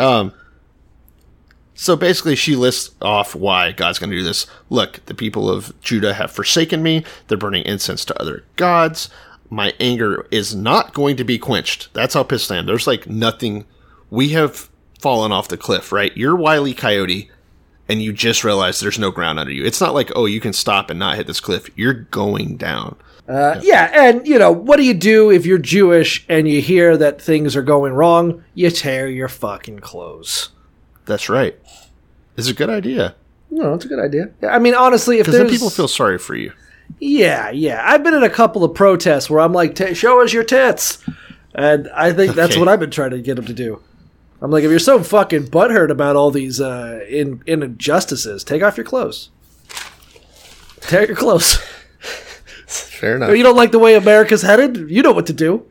[0.00, 0.32] um,
[1.82, 4.46] so basically, she lists off why God's going to do this.
[4.70, 7.04] Look, the people of Judah have forsaken me.
[7.26, 9.08] They're burning incense to other gods.
[9.50, 11.92] My anger is not going to be quenched.
[11.92, 12.66] That's how pissed I am.
[12.66, 13.64] There's like nothing.
[14.10, 14.70] We have
[15.00, 16.16] fallen off the cliff, right?
[16.16, 17.32] You're Wiley Coyote,
[17.88, 19.64] and you just realize there's no ground under you.
[19.64, 21.68] It's not like, oh, you can stop and not hit this cliff.
[21.74, 22.94] You're going down.
[23.28, 26.96] Uh, yeah, and you know what do you do if you're Jewish and you hear
[26.96, 28.44] that things are going wrong?
[28.54, 30.50] You tear your fucking clothes.
[31.06, 31.58] That's right.
[32.36, 33.14] It's a good idea.
[33.50, 34.30] No, it's a good idea.
[34.48, 36.52] I mean, honestly, if Because there's then people feel sorry for you.
[36.98, 40.32] yeah, yeah, I've been in a couple of protests where I'm like, "T- "Show us
[40.32, 40.98] your tits,"
[41.54, 43.80] and I think that's what I've been trying to get them to do.
[44.40, 48.76] I'm like, if you're so fucking butthurt about all these uh, in, injustices, take off
[48.76, 49.28] your clothes.
[50.80, 51.56] Tear your clothes.
[52.66, 53.36] Fair enough.
[53.36, 54.90] You don't like the way America's headed?
[54.90, 55.66] You know what to do.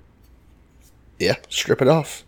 [1.19, 2.23] yeah, strip it off.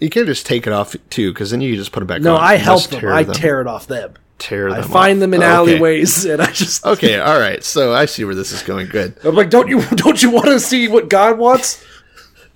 [0.00, 2.34] You can't just take it off too, because then you just put it back No,
[2.34, 2.40] on.
[2.42, 3.06] I help them.
[3.06, 4.14] I tear it off them.
[4.38, 4.80] tear them.
[4.80, 5.20] I find off.
[5.20, 5.74] them in Oh, okay.
[5.74, 7.62] alleyways, and I just Okay, all right.
[7.64, 8.88] So I see where this is going.
[8.88, 9.16] Good.
[9.24, 11.82] I'm like, don't you don't you want to see what God wants?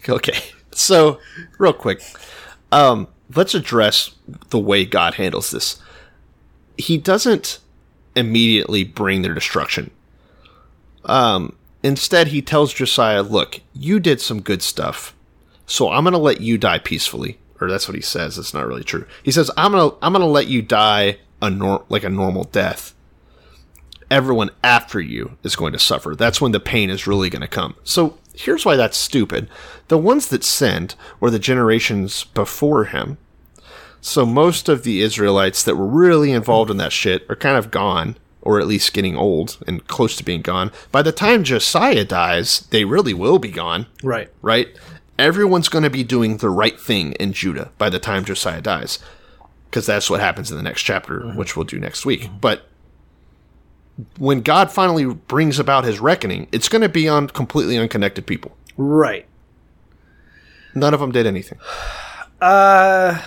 [0.09, 0.39] Okay.
[0.73, 1.19] So,
[1.59, 2.01] real quick,
[2.71, 4.13] um, let's address
[4.51, 5.81] the way God handles this.
[6.77, 7.59] He doesn't
[8.15, 9.91] immediately bring their destruction.
[11.05, 15.15] Um, instead, he tells Josiah, "Look, you did some good stuff,
[15.69, 18.39] so I'm going to let you die peacefully." Or that's what he says.
[18.39, 19.07] It's not really true.
[19.23, 22.95] He says, "I'm gonna I'm gonna let you die a nor- like a normal death."
[24.11, 26.15] everyone after you is going to suffer.
[26.17, 27.77] That's when the pain is really going to come.
[27.85, 29.51] So here's why that's stupid.
[29.89, 33.19] The ones that sinned were the generations before him.
[34.01, 37.71] So most of the Israelites that were really involved in that shit are kind of
[37.71, 40.71] gone, or at least getting old and close to being gone.
[40.91, 44.31] By the time Josiah dies, they really will be gone Right.
[44.41, 44.69] right?
[45.19, 48.99] Everyone's going to be doing the right thing in Judah by the time Josiah dies.
[49.69, 52.31] Because that's what happens in the next chapter, which we'll do next week.
[52.41, 52.67] But
[54.17, 58.57] when God finally brings about his reckoning, it's going to be on completely unconnected people.
[58.77, 59.27] Right.
[60.75, 61.59] None of them did anything.
[62.41, 63.21] Uh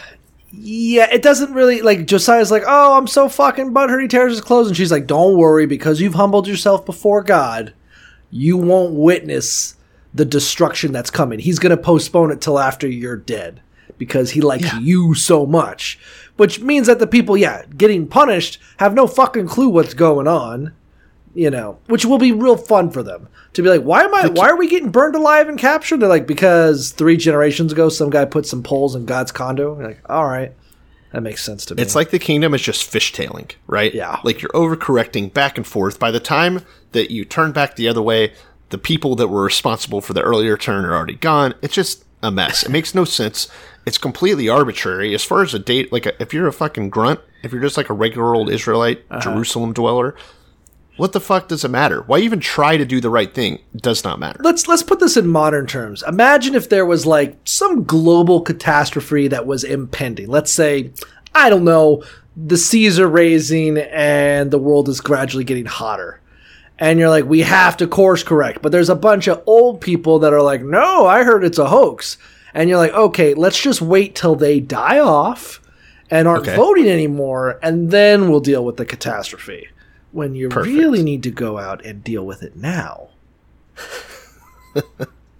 [0.53, 4.01] yeah, it doesn't really like Josiah's like, oh, I'm so fucking butthurt.
[4.01, 7.73] He tears his clothes, and she's like, don't worry, because you've humbled yourself before God,
[8.29, 9.75] you won't witness
[10.13, 11.39] the destruction that's coming.
[11.39, 13.61] He's gonna postpone it till after you're dead
[13.97, 15.99] because he likes you so much.
[16.37, 20.73] Which means that the people, yeah, getting punished have no fucking clue what's going on.
[21.33, 24.27] You know, which will be real fun for them to be like, why am I?
[24.27, 26.01] Why are we getting burned alive and captured?
[26.01, 29.77] They're like, because three generations ago, some guy put some poles in God's condo.
[29.77, 30.53] You're like, all right,
[31.11, 31.81] that makes sense to me.
[31.81, 33.93] It's like the kingdom is just fishtailing, right?
[33.93, 34.19] Yeah.
[34.23, 35.99] Like you're overcorrecting back and forth.
[35.99, 38.33] By the time that you turn back the other way,
[38.71, 41.53] the people that were responsible for the earlier turn are already gone.
[41.61, 42.63] It's just a mess.
[42.63, 43.47] It makes no sense.
[43.85, 45.13] It's completely arbitrary.
[45.13, 47.89] As far as a date, like if you're a fucking grunt, if you're just like
[47.89, 49.21] a regular old Israelite, uh-huh.
[49.21, 50.15] Jerusalem dweller,
[50.97, 52.01] what the fuck does it matter?
[52.03, 53.55] Why even try to do the right thing?
[53.73, 54.39] It does not matter.
[54.43, 56.03] let's let's put this in modern terms.
[56.07, 60.27] Imagine if there was like some global catastrophe that was impending.
[60.27, 60.91] Let's say,
[61.33, 62.03] I don't know,
[62.37, 66.21] the seas are raising and the world is gradually getting hotter.
[66.81, 68.61] And you're like, we have to course correct.
[68.61, 71.67] But there's a bunch of old people that are like, no, I heard it's a
[71.69, 72.17] hoax.
[72.53, 75.61] And you're like, okay, let's just wait till they die off
[76.09, 76.55] and aren't Okay.
[76.57, 79.69] voting anymore, and then we'll deal with the catastrophe.
[80.11, 80.75] When you Perfect.
[80.75, 83.07] really need to go out and deal with it now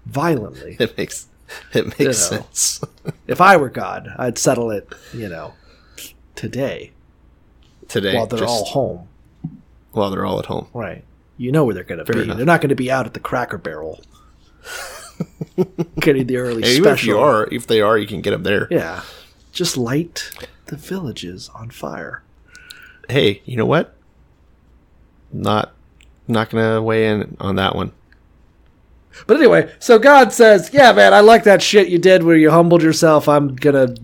[0.05, 0.77] violently.
[0.79, 1.27] It makes
[1.73, 2.13] it makes You know.
[2.13, 2.81] sense.
[3.27, 5.53] If I were God, I'd settle it, you know,
[6.35, 6.91] today
[7.89, 9.07] Today, while they're all home.
[9.91, 10.67] while they're all at home.
[10.73, 11.03] Right.
[11.41, 12.21] You know where they're going to be.
[12.21, 12.37] enough.
[12.37, 13.99] They're not going to be out at the Cracker Barrel
[15.99, 16.91] getting the early Hey, special.
[16.93, 18.67] if you are, if they are, you can get them there.
[18.69, 19.01] Yeah.
[19.51, 20.31] Just light
[20.67, 22.23] the villages on fire.
[23.09, 23.95] hey, you know what?
[25.33, 25.71] Not
[26.27, 27.91] not gonna weigh in on that one.
[29.27, 32.51] But anyway, so God says, "Yeah, man, I like that shit you did where you
[32.51, 33.27] humbled yourself.
[33.27, 33.95] I'm gonna,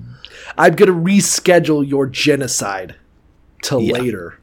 [0.57, 2.95] I'm gonna reschedule your genocide
[3.63, 3.93] to Yeah.
[3.93, 4.39] later."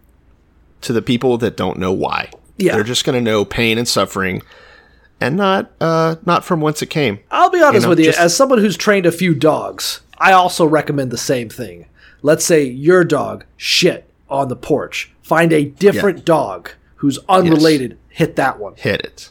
[0.83, 2.31] To the people that don't know why.
[2.57, 2.75] Yeah.
[2.75, 4.43] They're just gonna know pain and suffering
[5.21, 7.19] and not uh not from whence it came.
[7.31, 8.07] I'll be honest know, with you.
[8.07, 11.87] just- As someone who's trained a few dogs, I also recommend the same thing.
[12.23, 15.13] Let's say your dog shit on the porch.
[15.23, 17.99] Find a different dog who's unrelated.
[18.09, 18.75] Hit that one.
[18.77, 19.31] Hit it.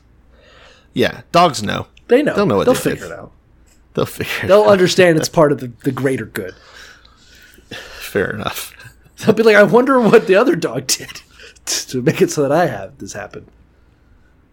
[0.93, 1.87] Yeah, dogs know.
[2.07, 2.35] They know.
[2.35, 3.13] They'll know what They'll they figure did.
[3.13, 3.31] it out.
[3.93, 4.69] They'll figure it They'll out.
[4.69, 6.53] understand it's part of the, the greater good.
[7.71, 8.75] Fair enough.
[9.17, 11.21] They'll be like, I wonder what the other dog did
[11.89, 13.47] to make it so that I have this happen.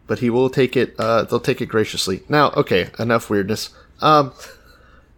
[0.07, 2.23] But he will take it uh they'll take it graciously.
[2.29, 3.71] Now, okay, enough weirdness.
[4.01, 4.33] Um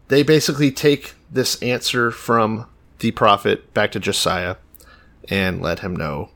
[0.09, 2.67] they basically take this answer from
[2.99, 4.57] the prophet back to Josiah
[5.29, 6.31] and let him know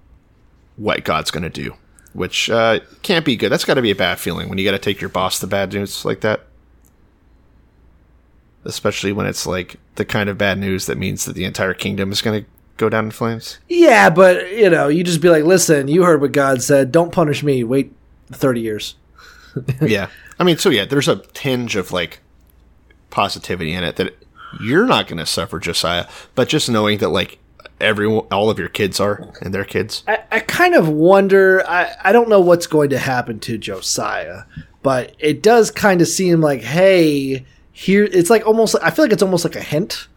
[0.77, 1.75] what God's going to do,
[2.13, 3.51] which uh, can't be good.
[3.51, 5.47] That's got to be a bad feeling when you got to take your boss the
[5.47, 6.47] bad news like that.
[8.65, 12.13] Especially when it's like the kind of bad news that means that the entire kingdom
[12.13, 13.59] is going to go down in flames.
[13.69, 16.93] Yeah, but you know, you just be like, listen, you heard what God said.
[16.93, 17.65] Don't punish me.
[17.65, 17.93] Wait
[18.31, 18.97] thirty years.
[19.83, 20.09] yeah.
[20.39, 22.21] I mean, so yeah, there's a tinge of like
[23.11, 24.17] positivity in it that
[24.61, 27.39] you're not going to suffer, Josiah, but just knowing that like
[27.81, 30.03] everyone, all of your kids are and their kids.
[30.07, 31.65] I, I kind of wonder.
[31.69, 34.43] I, I don't know what's going to happen to Josiah,
[34.83, 38.77] but it does kind of seem like, hey, here it's like almost.
[38.83, 40.09] I feel like it's almost like a hint.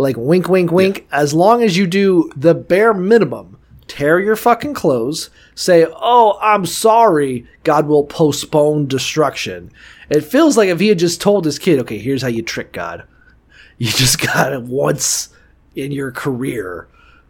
[0.00, 1.06] Like wink, wink, wink.
[1.12, 6.64] As long as you do the bare minimum, tear your fucking clothes, say, "Oh, I'm
[6.66, 9.70] sorry," God will postpone destruction.
[10.08, 12.72] It feels like if he had just told his kid, "Okay, here's how you trick
[12.72, 13.04] God.
[13.78, 15.28] You just gotta once
[15.74, 16.86] in your career."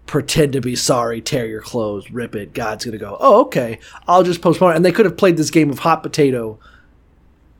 [0.07, 2.53] Pretend to be sorry, tear your clothes, rip it.
[2.53, 4.77] God's gonna go, oh, okay, I'll just postpone it.
[4.77, 6.59] And they could have played this game of hot potato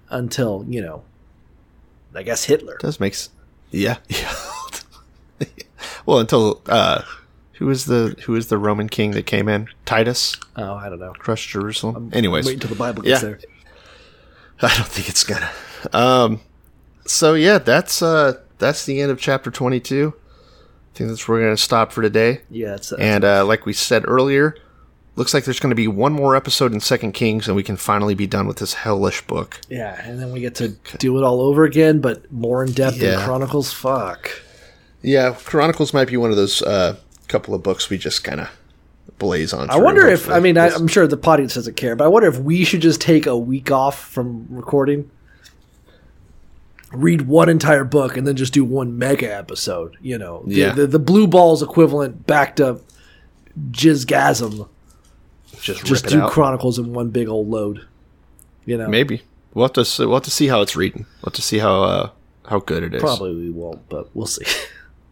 [0.09, 1.05] until, you know,
[2.13, 2.77] I guess Hitler.
[2.81, 3.31] does make s-
[3.71, 4.35] yeah yeah
[6.07, 7.03] well until uh
[7.55, 10.99] who was the who was the roman king that came in titus Oh, I don't
[10.99, 11.13] know.
[11.13, 13.29] crushed jerusalem anyways Wait until the Bible gets Yeah.
[13.31, 13.41] there.
[14.63, 15.51] i don't think it's gonna
[15.93, 16.41] um
[17.07, 21.45] so yeah that's uh that's the end of chapter 22 i think that's where we're
[21.45, 24.57] gonna stop for today Yeah, it's, and uh like we said earlier
[25.17, 28.15] looks like there's gonna be one more episode in second kings and we can finally
[28.15, 31.41] be done with this hellish book yeah, and then we get to do it all
[31.43, 33.25] over again, but more in depth than Yeah.
[33.25, 33.73] Chronicles.
[33.73, 34.31] Fuck.
[35.03, 36.97] Yeah chronicles might be one of those uh
[37.29, 38.49] couple of books we just kind of
[39.19, 40.29] blaze on I wonder if.
[40.31, 42.81] I mean I, I'm sure the audience doesn't care, but I wonder if we should
[42.81, 45.11] just take a week off from recording,
[46.93, 49.97] read one entire book, and then just do one mega episode.
[50.01, 50.73] You know, the, Yeah.
[50.73, 52.81] the, the blue balls equivalent backed up
[53.71, 54.69] jizzgasm.
[55.61, 56.31] just, Just rip it do out.
[56.31, 57.87] Chronicles in one big old load.
[58.65, 59.23] You know, Maybe
[59.55, 61.05] we'll have to see, we'll have to see how it's reading.
[61.19, 62.11] We'll have to see how uh,
[62.47, 63.03] how good it is.
[63.03, 64.45] probably we won't, but we'll see.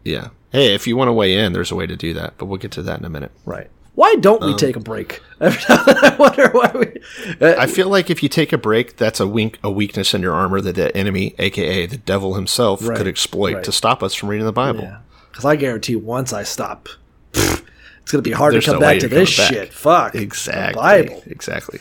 [0.05, 0.29] Yeah.
[0.51, 2.59] Hey, if you want to weigh in, there's a way to do that, but we'll
[2.59, 3.33] get to that in a minute.
[3.45, 3.69] right.
[3.95, 5.21] Why don't we take a break?
[5.41, 7.35] I wonder why we.
[7.45, 10.23] Uh, I feel like if you take a break, that's a wink a weakness in
[10.23, 13.65] your armor that the enemy, aka the devil himself, Right, could exploit right.
[13.65, 14.83] to stop us from reading the Bible.
[14.83, 14.99] Yeah,
[15.33, 16.89] because I guarantee once I stop,
[17.33, 17.65] pfft,
[18.03, 19.53] it's gonna be hard There's to come no back to this back.
[19.53, 19.73] shit.
[19.73, 20.75] Fuck Exactly.
[20.81, 21.23] The Bible.
[21.27, 21.81] Exactly.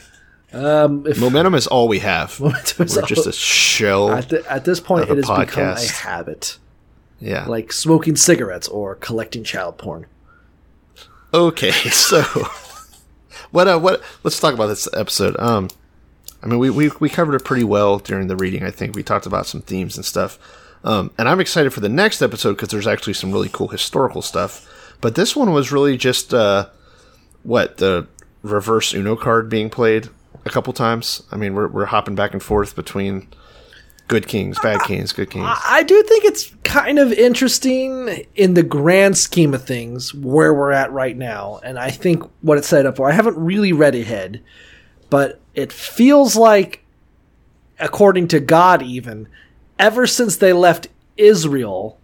[0.53, 2.39] Um, if, Momentum is all we have.
[2.39, 4.09] Momentum is We're all- just a shell.
[4.11, 6.57] at, the, at this point, it has become a habit,
[7.19, 7.45] yeah.
[7.45, 10.05] like smoking cigarettes or collecting child porn.
[11.33, 12.21] Okay, so
[13.51, 13.67] what?
[13.67, 14.01] Uh, what?
[14.23, 15.35] Let's talk about this episode.
[15.39, 15.69] Um,
[16.41, 18.63] I mean, we, we we covered it pretty well during the reading.
[18.63, 20.39] I think we talked about some themes and stuff.
[20.83, 24.21] Um, and I'm excited for the next episode because there's actually some really cool historical
[24.21, 24.95] stuff.
[25.01, 26.69] But this one was really just uh,
[27.43, 28.07] what the
[28.41, 30.09] reverse Uno card being played
[30.45, 31.23] a couple times.
[31.31, 33.27] I mean, we're we're hopping back and forth between
[34.07, 35.47] good kings, bad kings, good kings.
[35.65, 40.71] I do think it's kind of interesting in the grand scheme of things where we're
[40.71, 43.09] at right now, and I think what it's set up for.
[43.09, 44.41] I haven't really read ahead,
[45.09, 46.83] but it feels like,
[47.79, 49.27] according to God, even
[49.77, 50.87] ever since they left
[51.17, 51.97] Israel,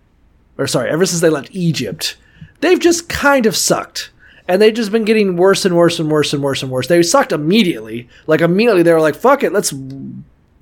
[0.58, 2.18] or sorry, ever since they left Egypt,
[2.60, 4.12] they've just kind of sucked.
[4.46, 6.88] And they've just been getting worse and worse and worse and worse and worse.
[6.88, 8.10] They sucked immediately.
[8.28, 9.74] Like immediately they were like, fuck it, let's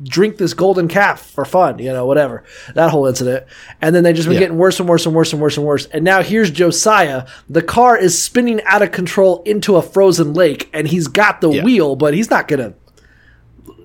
[0.03, 2.43] drink this golden calf for fun, you know, whatever.
[2.75, 3.45] That whole incident.
[3.81, 4.39] And then they just been Yeah.
[4.41, 5.85] getting worse and worse and worse and worse and worse.
[5.87, 7.27] And now here's Josiah.
[7.49, 11.49] The car is spinning out of control into a frozen lake and he's got the
[11.51, 11.63] Yeah.
[11.63, 12.73] wheel, but he's not gonna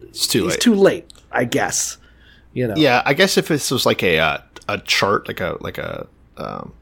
[0.09, 0.61] It's too he's late.
[0.61, 1.99] too late, I guess.
[2.53, 2.75] You know.
[2.77, 4.39] Yeah, I guess if this was like a uh,
[4.69, 6.07] a chart, like a like a
[6.39, 6.73] um,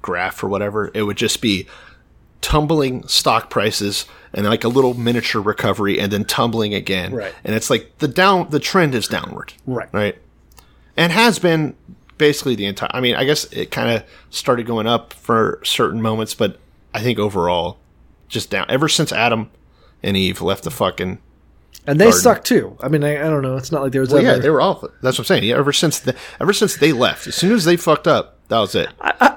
[0.00, 1.66] graph or whatever, it would just be
[2.42, 7.14] tumbling stock prices and like a little miniature recovery, and then tumbling again.
[7.14, 7.34] Right.
[7.44, 9.54] And it's like the down the trend is downward.
[9.66, 9.88] Right.
[9.92, 10.18] Right.
[10.96, 11.74] And has been
[12.18, 12.90] basically the entire.
[12.92, 16.58] I mean, I guess it kind of started going up for certain moments, but
[16.94, 17.78] I think overall,
[18.28, 19.50] just down ever since Adam
[20.02, 21.18] and Eve left the fucking
[21.86, 22.20] And they Garden.
[22.20, 22.76] suck too.
[22.80, 23.56] I mean, I, I don't know.
[23.56, 24.36] It's not like there was Well, ever.
[24.36, 24.90] yeah, they were awful.
[25.02, 25.44] That's what I'm saying.
[25.44, 28.58] Yeah, ever since the, ever since they left, as soon as they fucked up, that
[28.58, 28.88] was it.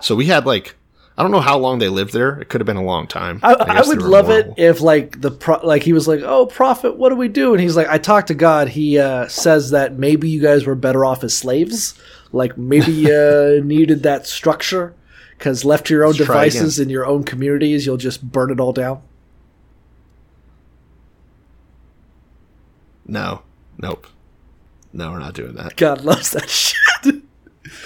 [0.02, 0.76] so we had like,
[1.18, 2.40] I don't know how long they lived there.
[2.42, 3.40] It could have been a long time.
[3.42, 6.46] I, I guess would love it if like the pro- like he was like, "Oh,
[6.46, 8.68] prophet, what do we do?" And he's like, "I talked to God.
[8.68, 11.94] He uh, says that maybe you guys were better off as slaves.
[12.34, 14.94] Like maybe you needed that structure
[15.38, 18.60] because left to your own Let's devices in your own communities, you'll just burn it
[18.60, 19.02] all down."
[23.08, 23.44] No,
[23.78, 24.08] nope,
[24.92, 25.78] no, we're not doing that.
[25.78, 26.76] God loves that shit.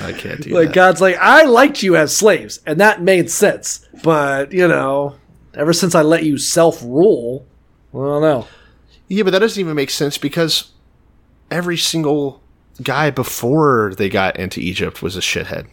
[0.01, 0.75] I can't do like that.
[0.75, 5.15] God's like, "I liked you as slaves, and that made sense, but you know,
[5.53, 7.45] ever since I let you self rule,
[7.91, 8.47] well, don't.
[9.07, 10.71] Yeah, but that doesn't even make sense because
[11.49, 12.41] every single
[12.83, 15.67] guy before they got into Egypt was a shithead.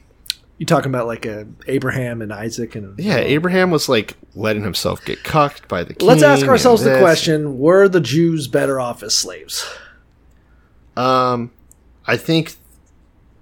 [0.59, 5.05] You talking about like uh, Abraham and Isaac and Yeah, Abraham was like letting himself
[5.05, 6.09] get cucked by the king.
[6.09, 9.71] Let's ask ourselves the question: Were the Jews better off as slaves?
[10.97, 11.53] Um,
[12.07, 12.57] I think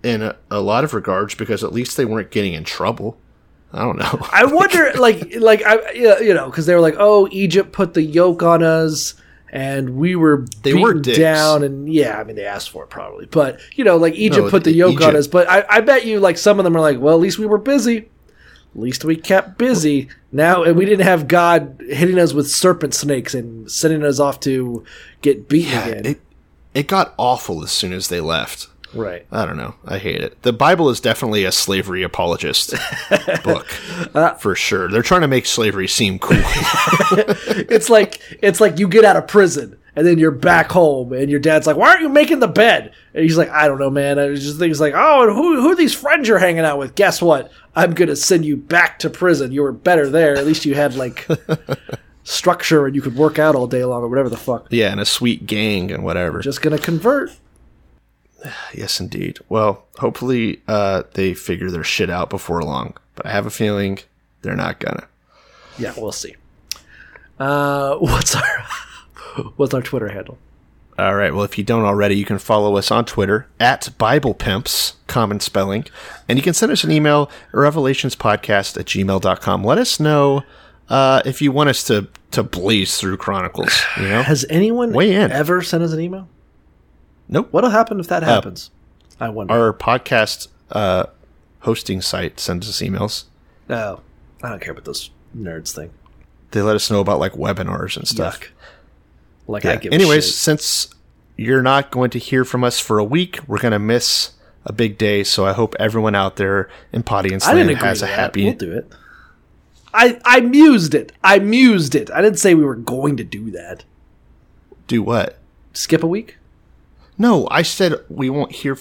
[0.04, 3.18] in a, a lot of regards because at least they weren't getting in trouble.
[3.72, 4.28] I don't know.
[4.32, 8.02] I wonder, like, like I, you know, because they were like, "Oh, Egypt put the
[8.02, 9.14] yoke on us,
[9.50, 11.18] and we were They were dicks.
[11.18, 11.64] down.
[11.64, 14.50] And yeah, I mean, they asked for it probably, but you know, like Egypt No,
[14.50, 15.26] put the yoke on us.
[15.26, 17.46] But I, I bet you, like some of them are like, well, at least we
[17.46, 18.08] were busy.
[18.76, 20.08] At least we kept busy.
[20.32, 24.40] Now, and we didn't have God hitting us with serpent snakes and sending us off
[24.40, 24.84] to
[25.22, 26.06] get beaten Yeah, again.
[26.06, 26.20] it
[26.74, 28.66] it got awful as soon as they left.
[28.94, 29.26] Right.
[29.32, 29.74] I don't know.
[29.86, 30.42] I hate it.
[30.42, 32.74] The Bible is definitely a slavery apologist
[33.44, 33.66] book
[34.14, 34.88] uh, for sure.
[34.88, 36.36] They're trying to make slavery seem cool.
[37.66, 41.30] It's like it's like you get out of prison and then you're back home and
[41.30, 43.90] your dad's like, "Why aren't you making the bed?" And he's like, "I don't know,
[43.90, 46.64] man." I was just things like, "Oh, and who who are these friends you're hanging
[46.64, 47.50] out with?" Guess what?
[47.76, 49.52] I'm gonna send you back to prison.
[49.52, 50.36] You were better there.
[50.36, 51.26] At least you had like
[52.24, 54.66] structure and you could work out all day long or whatever the fuck.
[54.70, 56.40] yeah, and a sweet gang and whatever.
[56.40, 57.30] Just gonna convert.
[58.74, 59.38] yes, indeed.
[59.48, 62.96] Well, hopefully uh, they figure their shit out before long.
[63.16, 63.98] But I have a feeling
[64.42, 65.06] they're not gonna.
[65.78, 66.34] Yeah, we'll see.
[67.38, 68.66] Uh, what's our
[69.56, 70.38] what's our Twitter handle?
[70.96, 71.34] All right.
[71.34, 75.40] Well, if you don't already, you can follow us on Twitter at Bible Pimps, common
[75.40, 75.86] spelling.
[76.28, 79.64] And you can send us an email, revelationspodcast at gmail.com.
[79.64, 80.44] Let us know
[80.88, 83.72] uh, if you want us to, to blaze through Chronicles.
[83.96, 84.22] You know?
[84.22, 85.32] Has anyone Weigh in.
[85.32, 86.28] ever sent us an email?
[87.28, 87.48] Nope.
[87.52, 88.70] What'll happen if that happens?
[89.20, 89.52] I wonder.
[89.54, 91.06] Our podcast uh,
[91.60, 93.24] hosting site sends us emails.
[93.68, 94.00] No,
[94.42, 95.90] I don't care about those nerds thing.
[96.50, 98.40] They let us know about like webinars and stuff.
[98.40, 98.48] Yuck.
[99.46, 99.76] Like I Yeah.
[99.76, 99.92] give.
[99.92, 100.88] a Anyways, since
[101.36, 104.32] you're not going to hear from us for a week, we're going to miss
[104.64, 105.24] a big day.
[105.24, 108.18] So I hope everyone out there in Podience I Land has a that.
[108.18, 108.44] happy.
[108.44, 108.92] We'll do it.
[109.92, 111.12] I I mused it.
[111.22, 112.10] I mused it.
[112.10, 113.84] I didn't say we were going to do that.
[114.86, 115.38] Do what?
[115.72, 116.36] Skip a week.
[117.16, 118.78] No, I said we won't hear.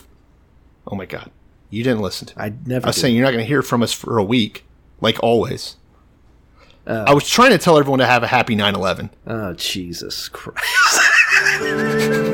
[0.87, 1.31] Oh my god,
[1.69, 2.37] you didn't listen to.
[2.37, 2.45] Me.
[2.45, 2.87] I never.
[2.87, 3.01] I was do.
[3.01, 4.65] saying you're not going to hear from us for a week,
[5.01, 5.77] like always.
[6.85, 7.03] Oh.
[7.03, 9.09] I was trying to tell everyone to have a happy 9/11.
[9.27, 10.59] Oh Jesus Christ!